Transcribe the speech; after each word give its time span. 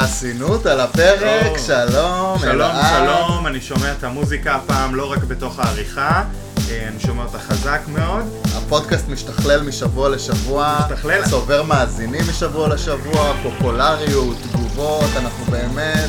חסינות 0.00 0.66
על 0.66 0.80
הפרק, 0.80 1.46
טוב. 1.46 1.58
שלום, 1.66 2.38
שלום. 2.38 2.70
שלום, 2.98 3.46
אני 3.46 3.60
שומע 3.60 3.92
את 3.98 4.04
המוזיקה 4.04 4.54
הפעם 4.54 4.94
לא 4.94 5.12
רק 5.12 5.18
בתוך 5.24 5.58
העריכה, 5.58 6.22
אה, 6.70 6.88
אני 6.88 7.00
שומע 7.00 7.22
אותה 7.22 7.38
חזק 7.38 7.80
מאוד. 7.88 8.22
הפודקאסט 8.56 9.08
משתכלל 9.08 9.62
משבוע 9.62 10.08
לשבוע, 10.08 10.78
משתכלל. 10.90 11.24
צובר 11.30 11.62
מאזינים 11.62 12.22
משבוע 12.30 12.68
לשבוע, 12.68 13.32
פופולריות, 13.42 14.36
תגובות, 14.52 15.10
אנחנו 15.16 15.44
באמת 15.44 16.08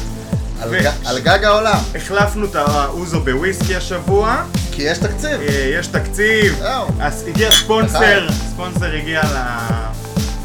על, 0.61 0.69
ו- 0.69 0.79
ג- 0.83 1.07
על 1.07 1.19
גג 1.19 1.43
העולם, 1.43 1.77
החלפנו 1.95 2.45
את 2.45 2.55
האוזו 2.55 3.19
בוויסקי 3.19 3.75
השבוע, 3.75 4.35
כי 4.71 4.81
יש 4.81 4.97
תקציב. 4.97 5.41
אה, 5.41 5.71
יש 5.79 5.87
תקציב. 5.87 6.61
אז 6.99 7.25
הגיע 7.27 7.51
ספונסר, 7.51 8.27
ספונסר 8.53 8.93
הגיע 8.95 9.21
ל- 9.23 9.76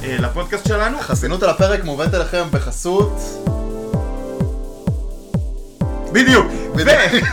לפודקאסט 0.05 0.69
שלנו. 0.69 0.99
חסינות 1.01 1.43
על 1.43 1.51
הפרק 1.51 1.85
מובאת 1.85 2.15
אליכם 2.15 2.45
בחסות. 2.51 3.13
בדיוק. 6.13 6.62
בדיוק. 6.77 7.25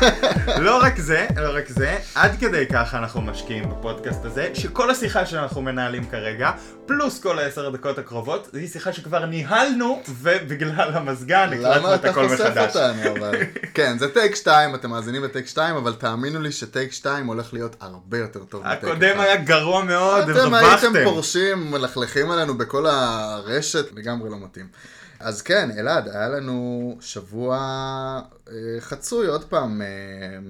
לא 0.59 0.79
רק 0.83 0.99
זה, 0.99 1.27
לא 1.37 1.49
רק 1.55 1.69
זה, 1.69 1.97
עד 2.15 2.31
כדי 2.39 2.65
כך 2.73 2.95
אנחנו 2.95 3.21
משקיעים 3.21 3.69
בפודקאסט 3.69 4.25
הזה, 4.25 4.49
שכל 4.53 4.91
השיחה 4.91 5.25
שאנחנו 5.25 5.61
מנהלים 5.61 6.05
כרגע, 6.05 6.51
פלוס 6.85 7.19
כל 7.19 7.39
העשר 7.39 7.67
הדקות 7.67 7.97
הקרובות, 7.97 8.49
זו 8.53 8.59
שיחה 8.71 8.93
שכבר 8.93 9.25
ניהלנו, 9.25 10.01
ובגלל 10.21 10.91
המזגן 10.93 11.49
למה 11.49 11.69
הקלטנו 11.69 11.95
את 11.95 11.99
אתה 11.99 12.09
הכל 12.09 12.27
חושף 12.27 12.41
מחדש. 12.41 12.75
אותנו 12.75 13.17
אבל? 13.17 13.37
כן, 13.75 13.97
זה 13.97 14.13
טייק 14.13 14.35
2, 14.35 14.75
אתם 14.75 14.89
מאזינים 14.89 15.23
לטייק 15.23 15.47
2, 15.47 15.75
אבל 15.75 15.93
תאמינו 15.93 16.41
לי 16.41 16.51
שטייק 16.51 16.91
2 16.91 17.25
הולך 17.25 17.53
להיות 17.53 17.75
הרבה 17.81 18.17
יותר 18.17 18.39
טוב 18.39 18.61
מטייק 18.61 18.83
1. 18.83 18.89
הקודם 18.89 19.19
היה 19.19 19.35
גרוע 19.35 19.83
מאוד, 19.83 20.29
אתם 20.29 20.53
הייתם. 20.53 21.03
פורשים, 21.03 21.71
מלכלכים 21.71 22.31
עלינו 22.31 22.57
בכל 22.57 22.85
הרשת, 22.85 23.85
לגמרי 23.95 24.29
לא 24.29 24.37
מתאים. 24.39 24.67
אז 25.19 25.41
כן, 25.41 25.69
אלעד, 25.77 26.07
היה 26.07 26.29
לנו 26.29 26.97
שבוע 27.01 27.57
אה, 28.47 28.53
חצוי 28.79 29.27
עוד 29.27 29.43
פעם. 29.43 29.81
אה, 29.81 29.87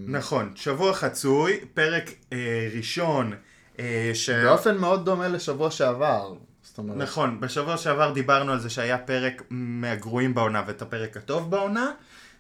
נכון, 0.07 0.52
שבוע 0.55 0.94
חצוי, 0.94 1.59
פרק 1.73 2.09
אה, 2.33 2.69
ראשון, 2.75 3.33
אה, 3.79 4.11
ש... 4.13 4.29
באופן 4.29 4.77
מאוד 4.77 5.05
דומה 5.05 5.27
לשבוע 5.27 5.71
שעבר. 5.71 6.33
אומרת, 6.79 6.97
נכון, 6.97 7.39
בשבוע 7.39 7.77
שעבר 7.77 8.13
דיברנו 8.13 8.52
על 8.52 8.59
זה 8.59 8.69
שהיה 8.69 8.97
פרק 8.97 9.44
מהגרועים 9.49 10.33
בעונה 10.33 10.63
ואת 10.67 10.81
הפרק 10.81 11.17
הטוב 11.17 11.51
בעונה, 11.51 11.91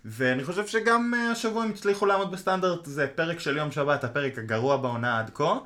ואני 0.05 0.43
חושב 0.43 0.67
שגם 0.67 1.13
אה, 1.17 1.31
השבוע 1.31 1.63
הם 1.63 1.69
הצליחו 1.69 2.05
לעמוד 2.05 2.31
בסטנדרט, 2.31 2.85
זה 2.85 3.07
פרק 3.15 3.39
של 3.39 3.57
יום 3.57 3.71
שבת, 3.71 4.03
הפרק 4.03 4.37
הגרוע 4.37 4.77
בעונה 4.77 5.19
עד 5.19 5.31
כה. 5.33 5.57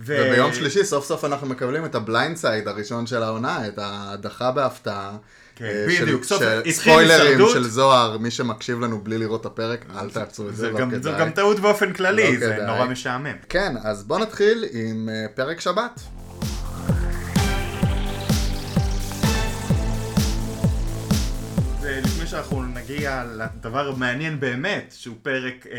ו... 0.00 0.16
וביום 0.20 0.52
שלישי 0.52 0.84
סוף 0.84 1.04
סוף 1.04 1.24
אנחנו 1.24 1.46
מקבלים 1.46 1.84
את 1.84 1.94
ה 1.94 2.36
blindside 2.36 2.68
הראשון 2.68 3.06
של 3.06 3.22
העונה, 3.22 3.68
את 3.68 3.78
ההדחה 3.78 4.52
בהפתעה. 4.52 5.16
כן, 5.56 5.64
אה, 5.64 5.86
בדיוק, 6.02 6.24
ספוילרים. 6.70 7.38
של 7.52 7.64
זוהר, 7.64 8.18
מי 8.18 8.30
שמקשיב 8.30 8.80
לנו 8.80 9.00
בלי 9.00 9.18
לראות 9.18 9.40
את 9.40 9.46
הפרק, 9.46 9.84
אל 9.96 10.10
תעצרו 10.10 10.48
את 10.48 10.56
זה, 10.56 10.60
זה 10.60 10.70
לא 10.70 10.78
כדאי. 10.78 11.00
זו 11.02 11.12
גם 11.18 11.30
טעות 11.30 11.60
באופן 11.60 11.92
כללי, 11.92 12.34
לא 12.34 12.38
זה 12.38 12.52
כדאי. 12.54 12.66
נורא 12.66 12.84
משעמם. 12.84 13.36
כן, 13.48 13.74
אז 13.84 14.04
בוא 14.04 14.18
נתחיל 14.18 14.64
עם 14.72 15.08
אה, 15.08 15.26
פרק 15.34 15.60
שבת. 15.60 16.00
ולפני 21.80 22.26
שאנחנו 22.26 22.62
נגיע 22.62 23.24
לדבר 23.36 23.88
המעניין 23.88 24.40
באמת, 24.40 24.94
שהוא 24.98 25.16
פרק 25.22 25.66
אה, 25.66 25.78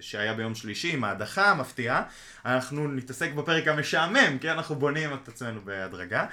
שהיה 0.00 0.34
ביום 0.34 0.54
שלישי 0.54 0.92
עם 0.92 1.04
ההדחה 1.04 1.50
המפתיעה, 1.50 2.02
אנחנו 2.46 2.88
נתעסק 2.88 3.32
בפרק 3.32 3.68
המשעמם, 3.68 4.38
כי 4.40 4.50
אנחנו 4.50 4.74
בונים 4.74 5.10
את 5.14 5.28
עצמנו 5.28 5.60
בהדרגה. 5.64 6.26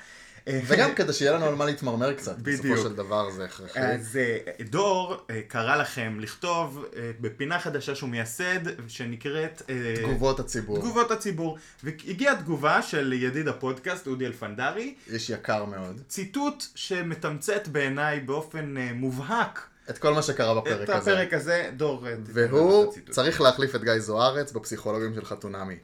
וגם 0.68 0.96
כדי 0.96 1.14
שיהיה 1.14 1.32
לנו 1.32 1.46
על 1.46 1.56
מה 1.56 1.66
להתמרמר 1.66 2.14
קצת. 2.14 2.38
בסופו 2.38 2.78
של 2.78 2.96
דבר 2.96 3.32
זה 3.32 3.46
הכרחי. 3.46 3.80
אז 3.80 4.18
אה, 4.18 4.38
דור 4.66 5.16
אה, 5.30 5.42
קרא 5.48 5.76
לכם 5.76 6.18
לכתוב 6.20 6.86
אה, 6.96 7.12
בפינה 7.22 7.60
חדשה 7.60 7.96
שהוא 7.96 8.10
מייסד, 8.10 8.60
שנקראת... 8.88 9.62
תגובות 9.96 10.40
הציבור. 10.40 10.78
תגובות 10.78 11.12
הציבור. 11.12 11.58
והגיעה 11.84 12.36
תגובה 12.36 12.82
של 12.82 13.14
ידיד 13.14 13.48
הפודקאסט, 13.48 14.08
אודי 14.08 14.26
אלפנדרי, 14.26 14.96
איש 15.12 15.30
יקר 15.30 15.66
מאוד. 15.66 16.02
ציטוט 16.08 16.64
שמתמצת 16.76 17.68
בעיניי 17.68 18.20
באופן 18.20 18.76
מובהק 18.94 19.68
את 19.90 19.98
כל 19.98 20.14
מה 20.14 20.22
שקרה 20.22 20.62
בפרק 20.62 20.90
את 20.90 20.90
הזה. 20.90 21.12
הפרק 21.12 21.34
הזה, 21.34 21.70
דור, 21.78 22.06
והוא 22.24 22.94
את. 22.94 23.10
צריך 23.10 23.42
להחליף 23.42 23.76
את 23.76 23.84
גיא 23.84 24.00
זוארץ 24.00 24.52
בפסיכולוגים 24.52 25.16
של 25.16 25.26
חתונמי. 25.26 25.76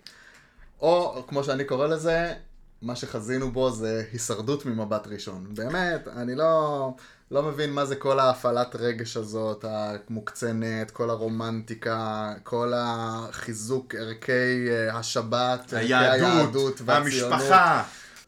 או, 0.81 1.23
כמו 1.27 1.43
שאני 1.43 1.63
קורא 1.65 1.87
לזה, 1.87 2.33
מה 2.83 2.95
שחזינו 2.95 3.51
בו 3.51 3.71
זה 3.71 4.03
הישרדות 4.11 4.65
ממבט 4.65 5.07
ראשון. 5.07 5.47
באמת, 5.49 6.07
אני 6.07 6.35
לא, 6.35 6.93
לא 7.31 7.43
מבין 7.43 7.73
מה 7.73 7.85
זה 7.85 7.95
כל 7.95 8.19
ההפעלת 8.19 8.75
רגש 8.75 9.17
הזאת, 9.17 9.65
המוקצנת, 9.67 10.91
כל 10.91 11.09
הרומנטיקה, 11.09 12.33
כל 12.43 12.71
החיזוק 12.75 13.95
ערכי 13.95 14.69
אה, 14.69 14.97
השבת, 14.97 15.73
ערכי 15.73 15.93
היהדות, 15.93 16.81
והציונות. 16.85 17.33
המשפחה. 17.33 17.83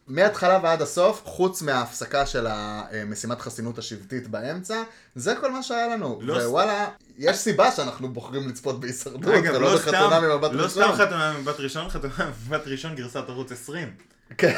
מההתחלה 0.08 0.60
ועד 0.62 0.82
הסוף, 0.82 1.22
חוץ 1.24 1.62
מההפסקה 1.62 2.26
של 2.26 2.46
המשימת 2.50 3.40
חסינות 3.40 3.78
השבטית 3.78 4.28
באמצע, 4.28 4.82
זה 5.14 5.34
כל 5.40 5.52
מה 5.52 5.62
שהיה 5.62 5.88
לנו. 5.88 6.18
לא 6.22 6.34
ווואלה, 6.34 6.88
יש 7.18 7.36
סיבה 7.36 7.72
שאנחנו 7.72 8.12
בוחרים 8.12 8.48
לצפות 8.48 8.80
בהישרדות, 8.80 9.34
ולא 9.44 9.60
לא 9.60 9.76
בחתונה 9.76 10.20
ממבט 10.20 10.52
לא 10.52 10.62
ראשון. 10.62 10.82
סתם 10.84 10.92
חתונה 10.92 11.38
ממבט 11.38 11.60
ראשון, 11.60 11.88
חתונה 11.88 12.30
ממבט 12.44 12.66
ראשון 12.66 12.94
גרסת 12.94 13.24
ערוץ 13.28 13.52
20. 13.52 14.15
כן. 14.38 14.54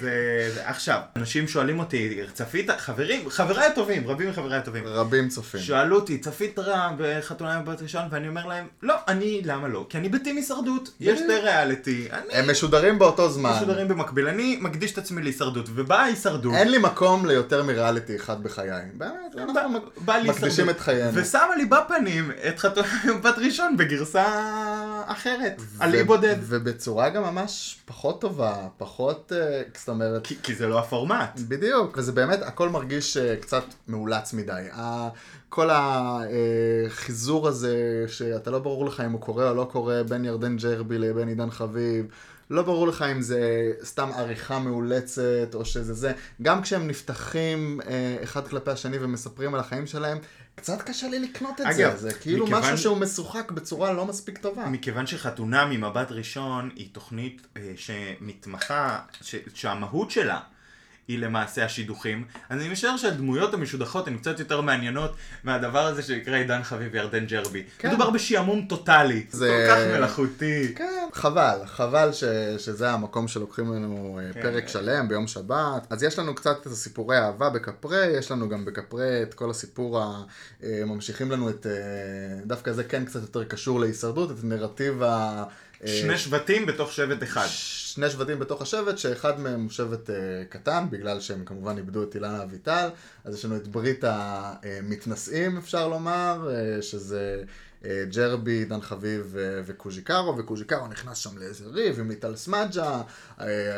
זה, 0.00 0.62
עכשיו, 0.64 1.00
אנשים 1.16 1.48
שואלים 1.48 1.78
אותי, 1.78 2.20
צפית? 2.32 2.70
חברים, 2.70 3.30
חבריי 3.30 3.66
הטובים, 3.66 4.06
רבים 4.08 4.30
מחבריי 4.30 4.58
הטובים. 4.58 4.86
רבים 4.86 5.28
צופים. 5.28 5.60
שאלו 5.60 5.96
אותי, 5.96 6.18
צפית 6.18 6.58
רע 6.58 6.90
בחתונה 6.98 7.58
ממבט 7.58 7.82
ראשון? 7.82 8.02
ואני 8.10 8.28
אומר 8.28 8.46
להם, 8.46 8.66
לא, 8.82 8.94
אני, 9.08 9.42
למה 9.44 9.68
לא? 9.68 9.86
כי 9.88 9.98
אני 9.98 10.08
בטים 10.08 10.36
הישרדות, 10.36 10.90
יש 11.00 11.20
די 11.20 11.40
ריאליטי, 11.42 12.08
אני 12.12 12.32
הם 12.32 12.50
משודרים 12.50 12.98
באותו 12.98 13.30
זמן. 13.30 13.52
משודרים 13.56 13.88
במקביל, 13.88 14.28
אני 14.28 14.58
מקדיש 14.60 14.92
את 14.92 14.98
עצמי 14.98 15.22
להישרדות, 15.22 15.68
ובאה 15.74 16.02
ההישרדות. 16.02 16.54
אין 16.54 16.70
לי 16.70 16.78
מקום 16.78 17.26
ליותר 17.26 17.62
מריאליטי 17.62 18.16
אחד 18.16 18.42
בחיי. 18.42 18.70
באמת, 18.94 19.16
אנחנו 19.38 19.78
מקדישים. 20.24 20.70
את 20.70 20.80
חיינו. 20.80 21.10
ושמה 21.14 21.56
לי 21.56 21.64
בפנים 21.64 22.30
את 22.48 22.58
חתונה 22.58 22.88
ממבט 23.04 23.38
ראשון 23.38 23.76
בגרסה 23.76 24.24
אחרת, 25.06 25.62
על 25.80 25.94
אי 25.94 26.04
בודד. 26.04 26.36
ובצורה 26.40 27.08
גם 27.08 27.22
ממש 27.22 27.76
פחות 27.84 28.20
טובה, 28.20 28.56
פחות, 28.78 28.93
אה, 29.32 29.62
זאת 29.78 29.88
אומרת, 29.88 30.26
כי, 30.26 30.36
כי 30.42 30.54
זה 30.54 30.66
לא 30.66 30.78
הפורמט. 30.78 31.40
בדיוק, 31.48 31.98
וזה 31.98 32.12
באמת, 32.12 32.42
הכל 32.42 32.68
מרגיש 32.68 33.16
אה, 33.16 33.36
קצת 33.36 33.64
מאולץ 33.88 34.32
מדי. 34.32 34.62
כל 35.48 35.70
החיזור 35.72 37.48
הזה, 37.48 38.04
שאתה 38.06 38.50
לא 38.50 38.58
ברור 38.58 38.86
לך 38.86 39.00
אם 39.00 39.12
הוא 39.12 39.20
קורה 39.20 39.50
או 39.50 39.54
לא 39.54 39.68
קורה, 39.72 40.02
בין 40.02 40.24
ירדן 40.24 40.56
ג'רבי 40.56 40.98
לבין 40.98 41.28
עידן 41.28 41.50
חביב, 41.50 42.06
לא 42.50 42.62
ברור 42.62 42.88
לך 42.88 43.02
אם 43.02 43.22
זה 43.22 43.72
סתם 43.84 44.10
עריכה 44.16 44.58
מאולצת, 44.58 45.54
או 45.54 45.64
שזה 45.64 45.94
זה. 45.94 46.12
גם 46.42 46.62
כשהם 46.62 46.88
נפתחים 46.88 47.80
אה, 47.86 48.16
אחד 48.22 48.48
כלפי 48.48 48.70
השני 48.70 48.96
ומספרים 49.00 49.54
על 49.54 49.60
החיים 49.60 49.86
שלהם, 49.86 50.18
קצת 50.54 50.82
קשה 50.82 51.08
לי 51.08 51.18
לקנות 51.18 51.60
את 51.60 51.66
אגב, 51.66 51.96
זה. 51.96 52.10
זה 52.10 52.18
כאילו 52.18 52.44
מכיוון- 52.46 52.62
משהו 52.62 52.78
שהוא 52.78 52.96
משוחק 52.98 53.50
בצורה 53.50 53.92
לא 53.92 54.06
מספיק 54.06 54.38
טובה. 54.38 54.66
מכיוון 54.66 55.06
שחתונה 55.06 55.64
ממבט 55.66 56.12
ראשון 56.12 56.70
היא 56.76 56.88
תוכנית 56.92 57.46
אה, 57.56 57.72
שמתמחה, 57.76 58.98
ש, 59.22 59.34
שהמהות 59.54 60.10
שלה 60.10 60.40
היא 61.08 61.18
למעשה 61.18 61.64
השידוכים, 61.64 62.24
אז 62.48 62.60
אני 62.60 62.68
משער 62.68 62.96
שהדמויות 62.96 63.54
המשודחות 63.54 64.08
הן 64.08 64.16
קצת 64.18 64.38
יותר 64.40 64.60
מעניינות 64.60 65.12
מהדבר 65.44 65.86
הזה 65.86 66.02
שנקרא 66.02 66.36
עידן 66.36 66.62
חביב 66.62 66.88
וירדן 66.92 67.26
ג'רבי. 67.26 67.62
כן. 67.78 67.88
מדובר 67.88 68.10
בשעמום 68.10 68.66
טוטאלי, 68.68 69.26
זה- 69.30 69.64
כל 69.68 69.74
כך 69.74 69.96
מלאכותי. 69.96 70.74
כן, 70.76 71.06
חבל, 71.12 71.58
חבל 71.66 72.12
ש, 72.12 72.24
שזה 72.58 72.90
המקום 72.90 73.28
שלוקחים 73.28 73.72
לנו 73.72 74.20
אה, 74.22 74.32
כן. 74.32 74.42
פרק 74.42 74.68
שלם 74.68 75.08
ביום 75.08 75.26
שבת. 75.26 75.86
אז 75.90 76.02
יש 76.02 76.18
לנו 76.18 76.34
קצת 76.34 76.56
את 76.60 76.66
הסיפורי 76.66 77.18
אהבה 77.18 77.50
בכפרי, 77.50 78.06
יש 78.06 78.30
לנו 78.30 78.48
גם 78.48 78.64
בכפרי 78.64 79.22
את 79.22 79.34
כל 79.34 79.50
הסיפור, 79.50 80.02
ה, 80.02 80.22
אה, 80.62 80.82
ממשיכים 80.86 81.30
לנו 81.30 81.50
את, 81.50 81.66
אה, 81.66 81.72
דווקא 82.46 82.72
זה 82.72 82.84
כן 82.84 83.04
קצת 83.04 83.20
יותר 83.20 83.44
קשור 83.44 83.80
להישרדות, 83.80 84.30
את 84.30 84.44
נרטיב 84.44 85.02
ה... 85.02 85.44
שני 85.86 86.18
שבטים 86.18 86.66
בתוך 86.66 86.92
שבט 86.92 87.22
אחד. 87.22 87.46
שני 87.94 88.10
שבטים 88.10 88.38
בתוך 88.38 88.62
השבט, 88.62 88.98
שאחד 88.98 89.40
מהם 89.40 89.62
הוא 89.62 89.70
שבט 89.70 90.10
אה, 90.10 90.16
קטן, 90.48 90.86
בגלל 90.90 91.20
שהם 91.20 91.44
כמובן 91.44 91.76
איבדו 91.76 92.02
את 92.02 92.14
אילנה 92.14 92.42
אביטל, 92.42 92.88
אז 93.24 93.34
יש 93.34 93.44
לנו 93.44 93.56
את 93.56 93.68
ברית 93.68 94.04
המתנשאים, 94.06 95.58
אפשר 95.58 95.88
לומר, 95.88 96.50
אה, 96.50 96.82
שזה 96.82 97.42
אה, 97.84 98.04
ג'רבי, 98.14 98.64
דן 98.64 98.80
חביב 98.80 99.36
וקוז'יקרו, 99.66 100.36
וקוז'יקרו 100.38 100.86
נכנס 100.88 101.18
שם 101.18 101.38
לאיזה 101.38 101.64
ריב 101.66 102.00
עם 102.00 102.10
ליטל 102.10 102.36
סמג'ה, 102.36 103.02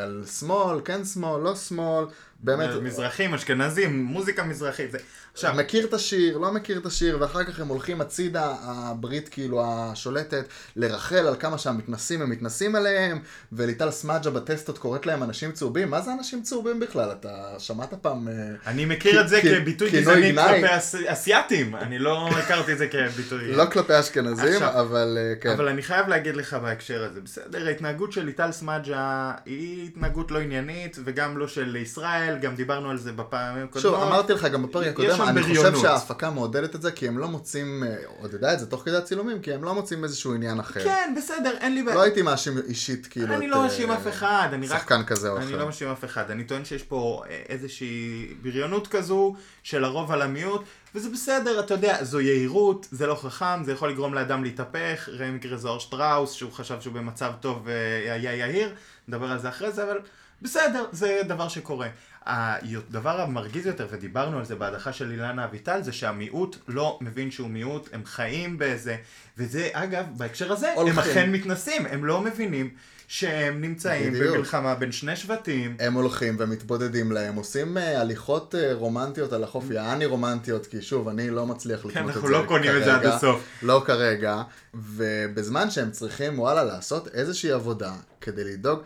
על 0.01 0.23
שמאל, 0.39 0.81
כן 0.85 1.05
שמאל, 1.05 1.41
לא 1.41 1.55
שמאל, 1.55 2.05
באמת, 2.39 2.69
מזרחים, 2.81 3.33
אשכנזים, 3.33 4.03
מוזיקה 4.03 4.43
מזרחית. 4.43 4.91
זה... 4.91 4.97
עכשיו, 5.33 5.53
מכיר 5.55 5.85
את 5.85 5.93
השיר, 5.93 6.37
לא 6.37 6.51
מכיר 6.51 6.77
את 6.77 6.85
השיר, 6.85 7.17
ואחר 7.21 7.43
כך 7.43 7.59
הם 7.59 7.67
הולכים 7.67 8.01
הצידה, 8.01 8.55
הברית 8.61 9.29
כאילו 9.29 9.63
השולטת, 9.65 10.45
לרחל 10.75 11.27
על 11.27 11.35
כמה 11.39 11.57
שהמתנסים 11.57 12.21
הם 12.21 12.29
מתנסים 12.29 12.75
עליהם, 12.75 13.19
וליטל 13.51 13.91
סמג'ה 13.91 14.29
בטסטות 14.29 14.77
קוראת 14.77 15.05
להם 15.05 15.23
אנשים 15.23 15.51
צהובים. 15.51 15.89
מה 15.89 16.01
זה 16.01 16.13
אנשים 16.13 16.41
צהובים 16.43 16.79
בכלל? 16.79 17.11
אתה 17.11 17.55
שמעת 17.59 17.93
פעם... 17.93 18.27
אה, 18.27 18.33
אני 18.67 18.85
מכיר 18.85 19.21
את 19.21 19.29
זה 19.29 19.41
כביטוי 19.41 19.89
גזעני. 19.89 20.35
כלפי 20.35 20.77
אס- 20.77 20.95
אסייתים, 21.07 21.75
אני 21.75 21.99
לא 21.99 22.29
הכרתי 22.29 22.73
את 22.73 22.77
זה 22.77 22.87
כביטוי. 22.87 23.51
לא 23.55 23.65
כלפי 23.65 23.99
אשכנזים, 23.99 24.61
אבל 24.63 25.17
אה, 25.21 25.33
כן. 25.41 25.49
אבל 25.49 25.67
אני 25.67 25.81
חייב 25.81 26.07
להגיד 26.07 26.35
לך 26.35 26.53
בהקשר 26.53 27.03
הזה, 27.03 27.21
בסדר, 27.21 27.67
ההתנהגות 27.67 28.11
של 28.11 28.25
ליטל 28.25 28.51
סמג'ה 28.51 29.31
היא 29.45 29.85
התנהגות 29.87 30.31
לא 30.31 30.39
עניינית, 30.39 30.97
וגם 31.03 31.37
לא 31.37 31.47
של 31.47 31.75
ישראל, 31.75 32.26
גם 32.35 32.55
דיברנו 32.55 32.89
על 32.89 32.97
זה 32.97 33.11
בפעמים 33.11 33.63
הקודמות. 33.63 33.81
שוב, 33.81 33.95
אמרתי 33.95 34.33
לך 34.33 34.45
גם 34.45 34.63
בפרק 34.63 34.87
הקודם, 34.87 35.21
אני 35.21 35.41
חושב 35.41 35.53
בריונות. 35.55 35.81
שההפקה 35.81 36.29
מעודדת 36.29 36.75
את 36.75 36.81
זה, 36.81 36.91
כי 36.91 37.07
הם 37.07 37.17
לא 37.17 37.27
מוצאים, 37.27 37.83
אה, 37.83 37.95
עוד 38.19 38.33
יודע 38.33 38.53
את 38.53 38.59
זה 38.59 38.69
תוך 38.69 38.81
כדי 38.85 38.97
הצילומים, 38.97 39.41
כי 39.41 39.53
הם 39.53 39.63
לא 39.63 39.73
מוצאים 39.73 40.03
איזשהו 40.03 40.33
עניין 40.33 40.59
אחר. 40.59 40.83
כן, 40.83 41.13
בסדר, 41.17 41.51
אין 41.59 41.73
לי 41.73 41.83
לא 41.83 41.91
בעיה. 41.91 42.03
הייתי 42.03 42.21
מאשים 42.21 42.57
אישית, 42.67 43.07
כאילו, 43.07 43.33
אני 43.33 43.45
את, 43.45 43.51
לא 43.51 43.55
אה, 43.55 43.61
מאשים 43.61 43.91
אף 43.91 44.07
אחד, 44.07 44.49
אני 44.53 44.67
רק... 44.67 44.79
שחקן 44.79 45.03
כזה 45.03 45.29
או 45.29 45.37
אני 45.37 45.45
אחר. 45.45 45.57
לא 45.57 45.65
מאשים 45.65 45.87
אף 45.87 46.05
אחד, 46.05 46.31
אני 46.31 46.43
טוען 46.43 46.65
שיש 46.65 46.83
פה 46.83 47.23
אה, 47.29 47.41
איזושהי 47.49 48.33
בריונות 48.41 48.87
כזו 48.87 49.35
של 49.63 49.83
הרוב 49.83 50.11
על 50.11 50.21
המיעוט, 50.21 50.61
וזה 50.95 51.09
בסדר, 51.09 51.59
אתה 51.59 51.73
יודע, 51.73 52.03
זו 52.03 52.19
יהירות, 52.19 52.87
זה 52.91 53.07
לא 53.07 53.15
חכם, 53.15 53.63
זה 53.63 53.71
יכול 53.71 53.89
לגרום 53.89 54.13
לאדם 54.13 54.43
להתהפך, 54.43 55.09
ראה 55.11 55.31
מקרה 55.31 55.57
זוהר 55.57 55.79
שטראוס, 55.79 56.31
שהוא 56.31 56.51
חשב 56.51 56.81
שהוא 56.81 56.93
במצב 56.93 57.31
טוב 57.39 57.61
והיה 57.65 58.35
יהיר, 58.35 58.73
נדבר 59.07 59.31
על 59.31 59.39
זה 59.39 59.49
אחרי 59.49 59.71
זה, 59.71 59.83
אבל 59.83 59.99
בסדר, 60.41 60.85
זה 60.91 61.21
דבר 61.27 61.47
שקורה. 61.47 61.87
הדבר 62.27 63.21
המרגיז 63.21 63.65
יותר, 63.65 63.87
ודיברנו 63.91 64.37
על 64.37 64.45
זה 64.45 64.55
בהדחה 64.55 64.93
של 64.93 65.11
אילנה 65.11 65.45
אביטל, 65.45 65.81
זה 65.83 65.91
שהמיעוט 65.91 66.57
לא 66.67 66.99
מבין 67.01 67.31
שהוא 67.31 67.49
מיעוט, 67.49 67.89
הם 67.93 68.01
חיים 68.05 68.57
באיזה, 68.57 68.95
וזה 69.37 69.69
אגב, 69.73 70.05
בהקשר 70.17 70.51
הזה, 70.51 70.71
הם 70.71 70.77
הולכים. 70.77 70.99
אכן 70.99 71.31
מתנסים, 71.31 71.85
הם 71.85 72.05
לא 72.05 72.21
מבינים 72.21 72.69
שהם 73.07 73.61
נמצאים 73.61 74.13
בדיוק. 74.13 74.35
במלחמה 74.35 74.75
בין 74.75 74.91
שני 74.91 75.15
שבטים. 75.15 75.75
הם 75.79 75.93
הולכים 75.93 76.35
ומתבודדים 76.39 77.11
להם, 77.11 77.35
עושים 77.35 77.77
אה, 77.77 78.01
הליכות 78.01 78.55
אה, 78.55 78.73
רומנטיות 78.73 79.33
על 79.33 79.43
החוף, 79.43 79.71
יעני 79.71 80.05
רומנטיות, 80.05 80.67
כי 80.67 80.81
שוב, 80.81 81.07
אני 81.07 81.29
לא 81.29 81.45
מצליח 81.45 81.85
לקנות 81.85 81.89
את 81.89 81.93
זה 81.93 82.01
כן, 82.01 82.15
אנחנו 82.15 82.29
לא 82.29 82.43
קונים 82.47 82.71
את 82.77 82.83
זה 82.83 82.95
עד 82.95 83.01
כרגע. 83.01 83.15
הסוף. 83.15 83.43
לא 83.61 83.83
כרגע, 83.85 84.41
ובזמן 84.73 85.69
שהם 85.69 85.91
צריכים, 85.91 86.39
וואלה, 86.39 86.63
לעשות 86.63 87.07
איזושהי 87.07 87.51
עבודה 87.51 87.93
כדי 88.21 88.43
לדאוג 88.43 88.79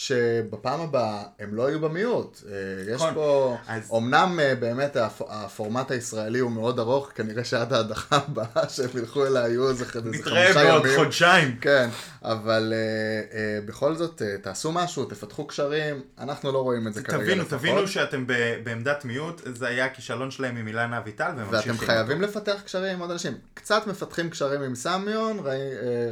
שבפעם 0.00 0.80
הבאה 0.80 1.22
הם 1.38 1.54
לא 1.54 1.68
יהיו 1.68 1.80
במיעוט. 1.80 2.42
אה, 2.48 2.52
יש 2.92 2.94
נכון. 2.94 3.14
פה, 3.14 3.56
אז- 3.68 3.90
אמנם 3.96 4.40
אה, 4.42 4.54
באמת 4.54 4.96
הפ- 4.96 5.22
הפורמט 5.28 5.90
הישראלי 5.90 6.38
הוא 6.38 6.50
מאוד 6.50 6.78
ארוך, 6.78 7.10
כנראה 7.14 7.44
שעד 7.44 7.72
ההדחה 7.72 8.16
הבאה 8.16 8.68
שהם 8.68 8.88
ילכו 8.94 9.26
אליה 9.26 9.48
יהיו 9.48 9.68
איזה 9.68 9.84
איזה 9.94 10.10
נתראה 10.10 10.44
חמישה 10.52 10.64
בעוד 10.64 10.86
ימים. 10.86 10.98
חודשיים. 10.98 11.56
כן, 11.60 11.88
אבל 12.22 12.72
אה, 13.32 13.58
בכל 13.66 13.94
זאת, 13.94 14.22
תעשו 14.42 14.72
משהו, 14.72 15.04
תפתחו 15.04 15.46
קשרים, 15.46 16.00
אנחנו 16.18 16.52
לא 16.52 16.58
רואים 16.62 16.86
את 16.88 16.94
זה 16.94 17.02
כרגע 17.02 17.18
תבינו, 17.24 17.42
לפחות. 17.42 17.58
תבינו 17.58 17.88
שאתם 17.88 18.26
ב- 18.26 18.32
בעמדת 18.64 19.04
מיעוט, 19.04 19.42
זה 19.54 19.66
היה 19.66 19.84
הכישלון 19.84 20.30
שלהם 20.30 20.56
עם 20.56 20.66
אילנה 20.68 20.98
אביטל, 20.98 21.30
והם 21.36 21.46
ממשיכים. 21.50 21.72
ואתם 21.72 21.86
חייבים 21.86 22.22
לפתח 22.22 22.60
קשרים 22.64 22.92
עם 22.94 23.00
עוד 23.00 23.10
אנשים. 23.10 23.32
קצת 23.54 23.86
מפתחים 23.86 24.30
קשרים 24.30 24.62
עם 24.62 24.74
סמיון, 24.74 25.38
ראי, 25.44 25.58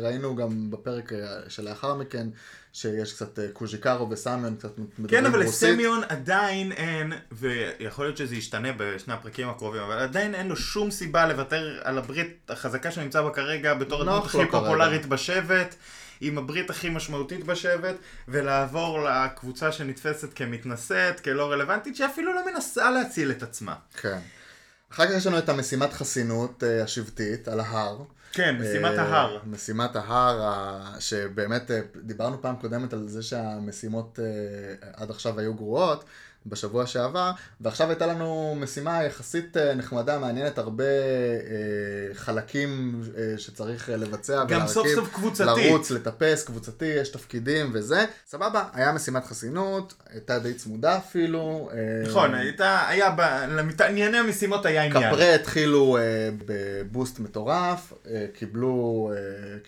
ראינו 0.03 0.37
גם 0.37 0.71
בפרק 0.71 1.13
שלאחר 1.49 1.95
מכן, 1.95 2.27
שיש 2.75 3.13
קצת 3.13 3.39
אה, 3.39 3.49
קוז'יקרו 3.53 4.11
וסמיון, 4.11 4.57
קצת 4.57 4.79
מדברים 4.79 5.09
כן, 5.09 5.27
אבל 5.27 5.43
רוסית. 5.43 5.69
לסמיון 5.69 6.01
עדיין 6.09 6.73
אין, 6.73 7.13
ויכול 7.33 8.05
להיות 8.05 8.17
שזה 8.17 8.37
ישתנה 8.37 8.69
בשני 8.77 9.15
הפרקים 9.15 9.49
הקרובים, 9.49 9.83
אבל 9.83 9.99
עדיין 9.99 10.35
אין 10.35 10.49
לו 10.49 10.57
שום 10.57 10.91
סיבה 10.91 11.27
לוותר 11.27 11.81
על 11.85 11.99
הברית 11.99 12.51
החזקה 12.51 12.91
שהוא 12.91 13.05
נמצא 13.05 13.23
בה 13.23 13.31
כרגע 13.31 13.75
בתור 13.75 14.03
הדמות 14.03 14.25
הכי. 14.25 14.39
פופולרית 14.51 15.07
בשבט, 15.07 15.75
עם 16.21 16.39
הברית 16.39 16.71
הכי 16.71 16.91
משמעותית 16.91 17.45
בשבט, 17.45 17.95
ולעבור 18.29 18.99
לקבוצה 19.09 19.73
שנתפסת 19.73 20.29
כמתנשאת, 20.35 21.21
כלא 21.21 21.53
רלוונטית, 21.53 21.97
שאפילו 21.97 22.35
לא 22.35 22.53
מנסה 22.53 22.91
להציל 22.91 23.31
את 23.31 23.43
עצמה. 23.43 23.75
כן. 24.01 24.19
אחר 24.93 25.07
כך 25.07 25.13
יש 25.17 25.27
לנו 25.27 25.39
את 25.39 25.49
המשימת 25.49 25.93
חסינות 25.93 26.65
אה, 26.65 26.83
השבטית 26.83 27.49
על 27.49 27.61
ההר. 27.61 28.03
כן, 28.35 28.57
משימת 28.61 28.99
אה, 28.99 29.03
ההר. 29.03 29.39
משימת 29.47 29.97
ההר, 29.97 30.83
שבאמת 30.99 31.71
אה, 31.71 31.81
דיברנו 32.03 32.43
פעם 32.43 32.57
קודמת 32.57 32.93
על 32.93 33.09
זה 33.09 33.23
שהמשימות 33.23 34.19
אה, 34.23 34.89
עד 34.93 35.11
עכשיו 35.11 35.41
היו 35.41 35.55
גרועות. 35.55 36.05
בשבוע 36.47 36.87
שעבר, 36.87 37.31
ועכשיו 37.61 37.89
הייתה 37.89 38.07
לנו 38.07 38.57
משימה 38.61 39.05
יחסית 39.05 39.57
אה, 39.57 39.75
נחמדה, 39.75 40.19
מעניינת, 40.19 40.59
הרבה 40.59 40.85
אה, 40.85 40.91
חלקים 42.15 43.01
אה, 43.17 43.39
שצריך 43.39 43.91
אה, 43.91 43.97
לבצע 43.97 44.45
גם 44.45 44.67
סוף 44.67 44.87
סוף 44.95 45.15
קבוצתית. 45.15 45.47
לרוץ, 45.47 45.91
לטפס, 45.91 46.45
קבוצתי, 46.45 46.85
יש 46.85 47.09
תפקידים 47.09 47.71
וזה. 47.75 48.05
סבבה, 48.27 48.65
היה 48.73 48.93
משימת 48.93 49.25
חסינות, 49.27 49.95
הייתה 50.11 50.39
די 50.39 50.55
צמודה 50.55 50.97
אפילו. 50.97 51.71
אה, 51.73 51.79
נכון, 52.11 52.35
הייתה, 52.35 52.89
היה, 52.89 53.11
ב- 53.11 53.45
למתענייני 53.49 54.19
המשימות 54.19 54.67
היה 54.67 54.83
עניין. 54.85 55.11
קפרה 55.11 55.35
התחילו 55.35 55.97
אה, 55.97 56.03
ב 56.47 56.59
boost 56.59 57.19
מטורף, 57.19 57.93
אה, 58.11 58.27
קיבלו, 58.35 59.13
אה, 59.17 59.19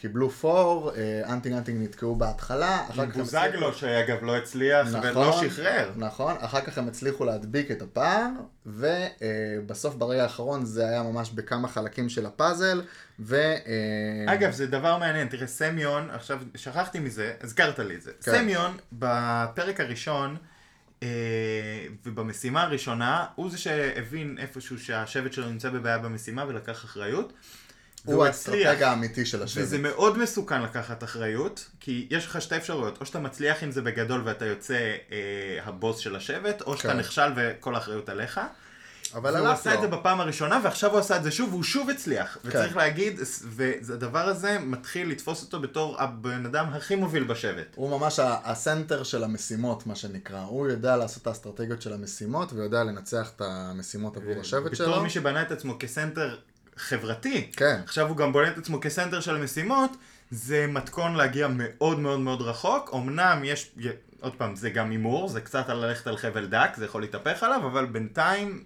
קיבלו 0.01 0.31
פור, 0.31 0.93
אה, 0.97 1.33
אנטינג 1.33 1.57
אנטינג 1.57 1.83
נתקעו 1.85 2.17
בהתחלה, 2.17 2.81
עם 2.95 3.11
בוזגלו, 3.11 3.73
שאגב 3.75 4.17
לא 4.23 4.37
הצליח 4.37 4.89
ולא 4.93 5.11
נכון, 5.31 5.49
שחרר. 5.49 5.91
נכון, 5.97 6.35
אחר 6.41 6.61
כך 6.67 6.79
הם 6.79 6.89
הצליחו 6.89 7.25
להדביק 7.25 7.71
את 7.71 7.83
הפער, 7.83 8.29
ובסוף 8.67 9.95
ברגע 9.95 10.23
האחרון 10.23 10.65
זה 10.65 10.89
היה 10.89 11.03
ממש 11.03 11.31
בכמה 11.31 11.69
חלקים 11.69 12.09
של 12.09 12.27
הפאזל, 12.27 12.83
ו... 13.21 13.37
אה, 13.37 14.35
אגב, 14.35 14.53
זה 14.53 14.67
דבר 14.67 14.99
מעניין, 14.99 15.29
תראה, 15.29 15.47
סמיון, 15.47 16.11
עכשיו, 16.11 16.41
שכחתי 16.55 16.99
מזה, 16.99 17.35
הזכרת 17.41 17.79
לי 17.79 17.95
את 17.95 18.03
זה. 18.03 18.13
כן. 18.23 18.33
סמיון, 18.33 18.77
בפרק 18.93 19.81
הראשון, 19.81 20.37
אה, 21.03 21.09
ובמשימה 22.07 22.63
הראשונה, 22.63 23.27
הוא 23.35 23.51
זה 23.51 23.59
שהבין 23.59 24.37
איפשהו 24.39 24.79
שהשבט 24.79 25.33
שלו 25.33 25.49
נמצא 25.49 25.71
בבעיה 25.71 25.99
במשימה 25.99 26.45
ולקח 26.49 26.85
אחריות. 26.85 27.33
הוא. 28.15 28.25
האסטרטג 28.27 28.83
האמיתי 28.83 29.27
של 29.27 29.43
השבט. 29.43 29.65
וזה 29.65 29.79
מאוד 29.79 30.19
מסוכן 30.19 30.63
לקחת 30.63 31.05
אחריות, 31.05 31.71
כי 31.81 32.07
יש 32.11 32.27
לך 32.27 32.43
שתי 32.43 32.57
אפשרויות, 32.57 33.01
או 33.01 33.07
שאתה 33.07 33.19
מצליח 33.19 33.63
עם 33.63 33.71
זה 33.71 33.83
בגדול 33.83 34.23
ואתה 34.25 34.47
יוצא 34.47 34.95
אה, 35.13 35.19
הבוס 35.65 35.99
של 35.99 36.17
השבט, 36.17 36.63
או 36.63 36.77
שאתה 36.77 36.93
כן. 36.93 36.99
נכשל 36.99 37.33
וכל 37.37 37.75
האחריות 37.75 38.09
עליך. 38.09 38.41
אבל 39.15 39.37
הלך 39.37 39.51
עשה 39.51 39.75
את 39.75 39.81
זה. 39.81 39.87
בפעם 39.87 40.21
הראשונה, 40.21 40.61
ועכשיו 40.65 40.91
הוא 40.91 40.99
עשה 40.99 41.17
את 41.17 41.23
זה 41.23 41.31
שוב, 41.31 41.51
והוא 41.51 41.63
שוב 41.63 41.91
הצליח. 41.91 42.39
כן. 42.43 42.49
וצריך 42.49 42.77
להגיד, 42.77 43.21
והדבר 43.83 44.29
הזה 44.29 44.59
מתחיל 44.59 45.11
לתפוס 45.11 45.43
אותו 45.43 45.61
בתור 45.61 46.03
הבן 46.03 46.47
אדם 46.47 46.67
הכי 46.73 46.95
מוביל 46.95 47.25
בשבט. 47.25 47.67
הוא 47.75 47.91
ממש 47.91 48.21
ה 48.23 48.34
center 48.34 49.03
של 49.03 49.25
המשימות, 49.25 49.87
מה 49.87 49.95
שנקרא. 49.95 50.41
הוא 50.41 50.69
יודע 50.69 50.97
לעשות 50.97 51.23
את 51.23 51.27
האסטרטגיות 51.27 51.83
של 51.83 51.93
המשימות, 51.93 52.53
ויודע 52.53 52.85
לנצח 52.85 53.31
את 53.37 53.43
המשימות 53.45 54.17
עבור 54.17 54.41
השבט 54.41 54.77
שלו. 54.77 54.87
בתור 54.87 55.03
מי 55.03 55.11
שבנה 55.11 55.43
את 55.43 55.53
עצמו 55.53 55.77
כסנטר 55.79 56.37
חברתי, 56.77 57.51
כן. 57.57 57.81
עכשיו 57.85 58.09
הוא 58.09 58.17
גם 58.17 58.33
בונה 58.33 58.49
את 58.49 58.59
עצמו 58.59 58.81
כסנטר 58.81 59.21
של 59.21 59.37
משימות, 59.37 59.97
זה 60.31 60.67
מתכון 60.67 61.15
להגיע 61.15 61.49
מאוד 61.51 61.99
מאוד 61.99 62.21
מאוד 62.21 62.43
רחוק. 62.43 62.91
אמנם 62.95 63.43
יש, 63.45 63.75
עוד 64.21 64.35
פעם, 64.35 64.57
זה 64.57 64.71
גם 64.71 64.91
הימור, 64.91 65.29
זה 65.29 65.41
קצת 65.41 65.69
על 65.69 65.87
ללכת 65.87 66.07
על 66.07 66.17
חבל 66.17 66.47
דק, 66.47 66.71
זה 66.77 66.85
יכול 66.85 67.01
להתהפך 67.01 67.43
עליו, 67.43 67.67
אבל 67.67 67.87
בינתיים 67.87 68.65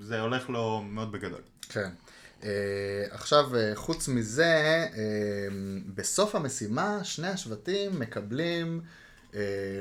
זה 0.00 0.20
הולך 0.20 0.48
לו 0.50 0.82
מאוד 0.82 1.12
בגדול. 1.12 1.40
כן. 1.68 1.90
Uh, 2.40 2.44
עכשיו, 3.10 3.50
uh, 3.50 3.76
חוץ 3.76 4.08
מזה, 4.08 4.86
uh, 4.92 4.96
בסוף 5.94 6.34
המשימה, 6.34 7.04
שני 7.04 7.28
השבטים 7.28 8.00
מקבלים 8.00 8.80
uh, 8.82 9.05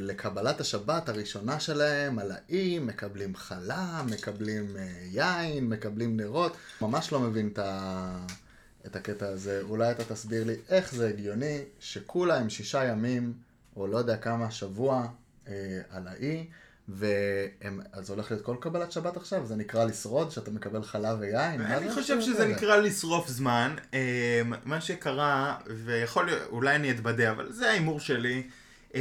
לקבלת 0.01 0.59
השבת 0.61 1.09
הראשונה 1.09 1.59
שלהם 1.59 2.19
על 2.19 2.31
האי, 2.31 2.79
מקבלים 2.79 3.35
חלה, 3.35 4.03
מקבלים 4.11 4.75
uh, 4.75 4.79
יין, 5.11 5.69
מקבלים 5.69 6.17
נרות. 6.17 6.57
ממש 6.81 7.11
לא 7.11 7.19
מבין 7.19 7.49
את, 7.53 7.59
ה... 7.59 8.25
את 8.85 8.95
הקטע 8.95 9.27
הזה. 9.27 9.61
אולי 9.61 9.91
אתה 9.91 10.03
תסביר 10.03 10.43
לי 10.43 10.55
איך 10.69 10.95
זה 10.95 11.09
הגיוני 11.09 11.59
שכולה 11.79 12.37
הם 12.37 12.49
שישה 12.49 12.85
ימים, 12.85 13.33
או 13.75 13.87
לא 13.87 13.97
יודע 13.97 14.17
כמה, 14.17 14.51
שבוע 14.51 15.07
uh, 15.45 15.49
על 15.89 16.07
האי. 16.07 16.45
והם, 16.87 17.79
אז 17.93 18.09
הולך 18.09 18.31
להיות 18.31 18.45
כל 18.45 18.55
קבלת 18.59 18.91
שבת 18.91 19.17
עכשיו, 19.17 19.45
זה 19.45 19.55
נקרא 19.55 19.85
לשרוד, 19.85 20.31
שאתה 20.31 20.51
מקבל 20.51 20.83
חלב 20.83 21.17
ויין? 21.19 21.61
אני 21.61 21.89
זה 21.89 21.95
חושב 21.95 22.21
שזה 22.21 22.43
האלה? 22.43 22.55
נקרא 22.55 22.75
לשרוף 22.75 23.27
זמן. 23.27 23.75
אמ, 23.93 23.99
מה 24.65 24.81
שקרה, 24.81 25.57
ויכול 25.85 26.25
להיות, 26.25 26.41
אולי 26.49 26.75
אני 26.75 26.91
אתבדה, 26.91 27.31
אבל 27.31 27.51
זה 27.51 27.69
ההימור 27.69 27.99
שלי. 27.99 28.43
אמ, 28.95 28.99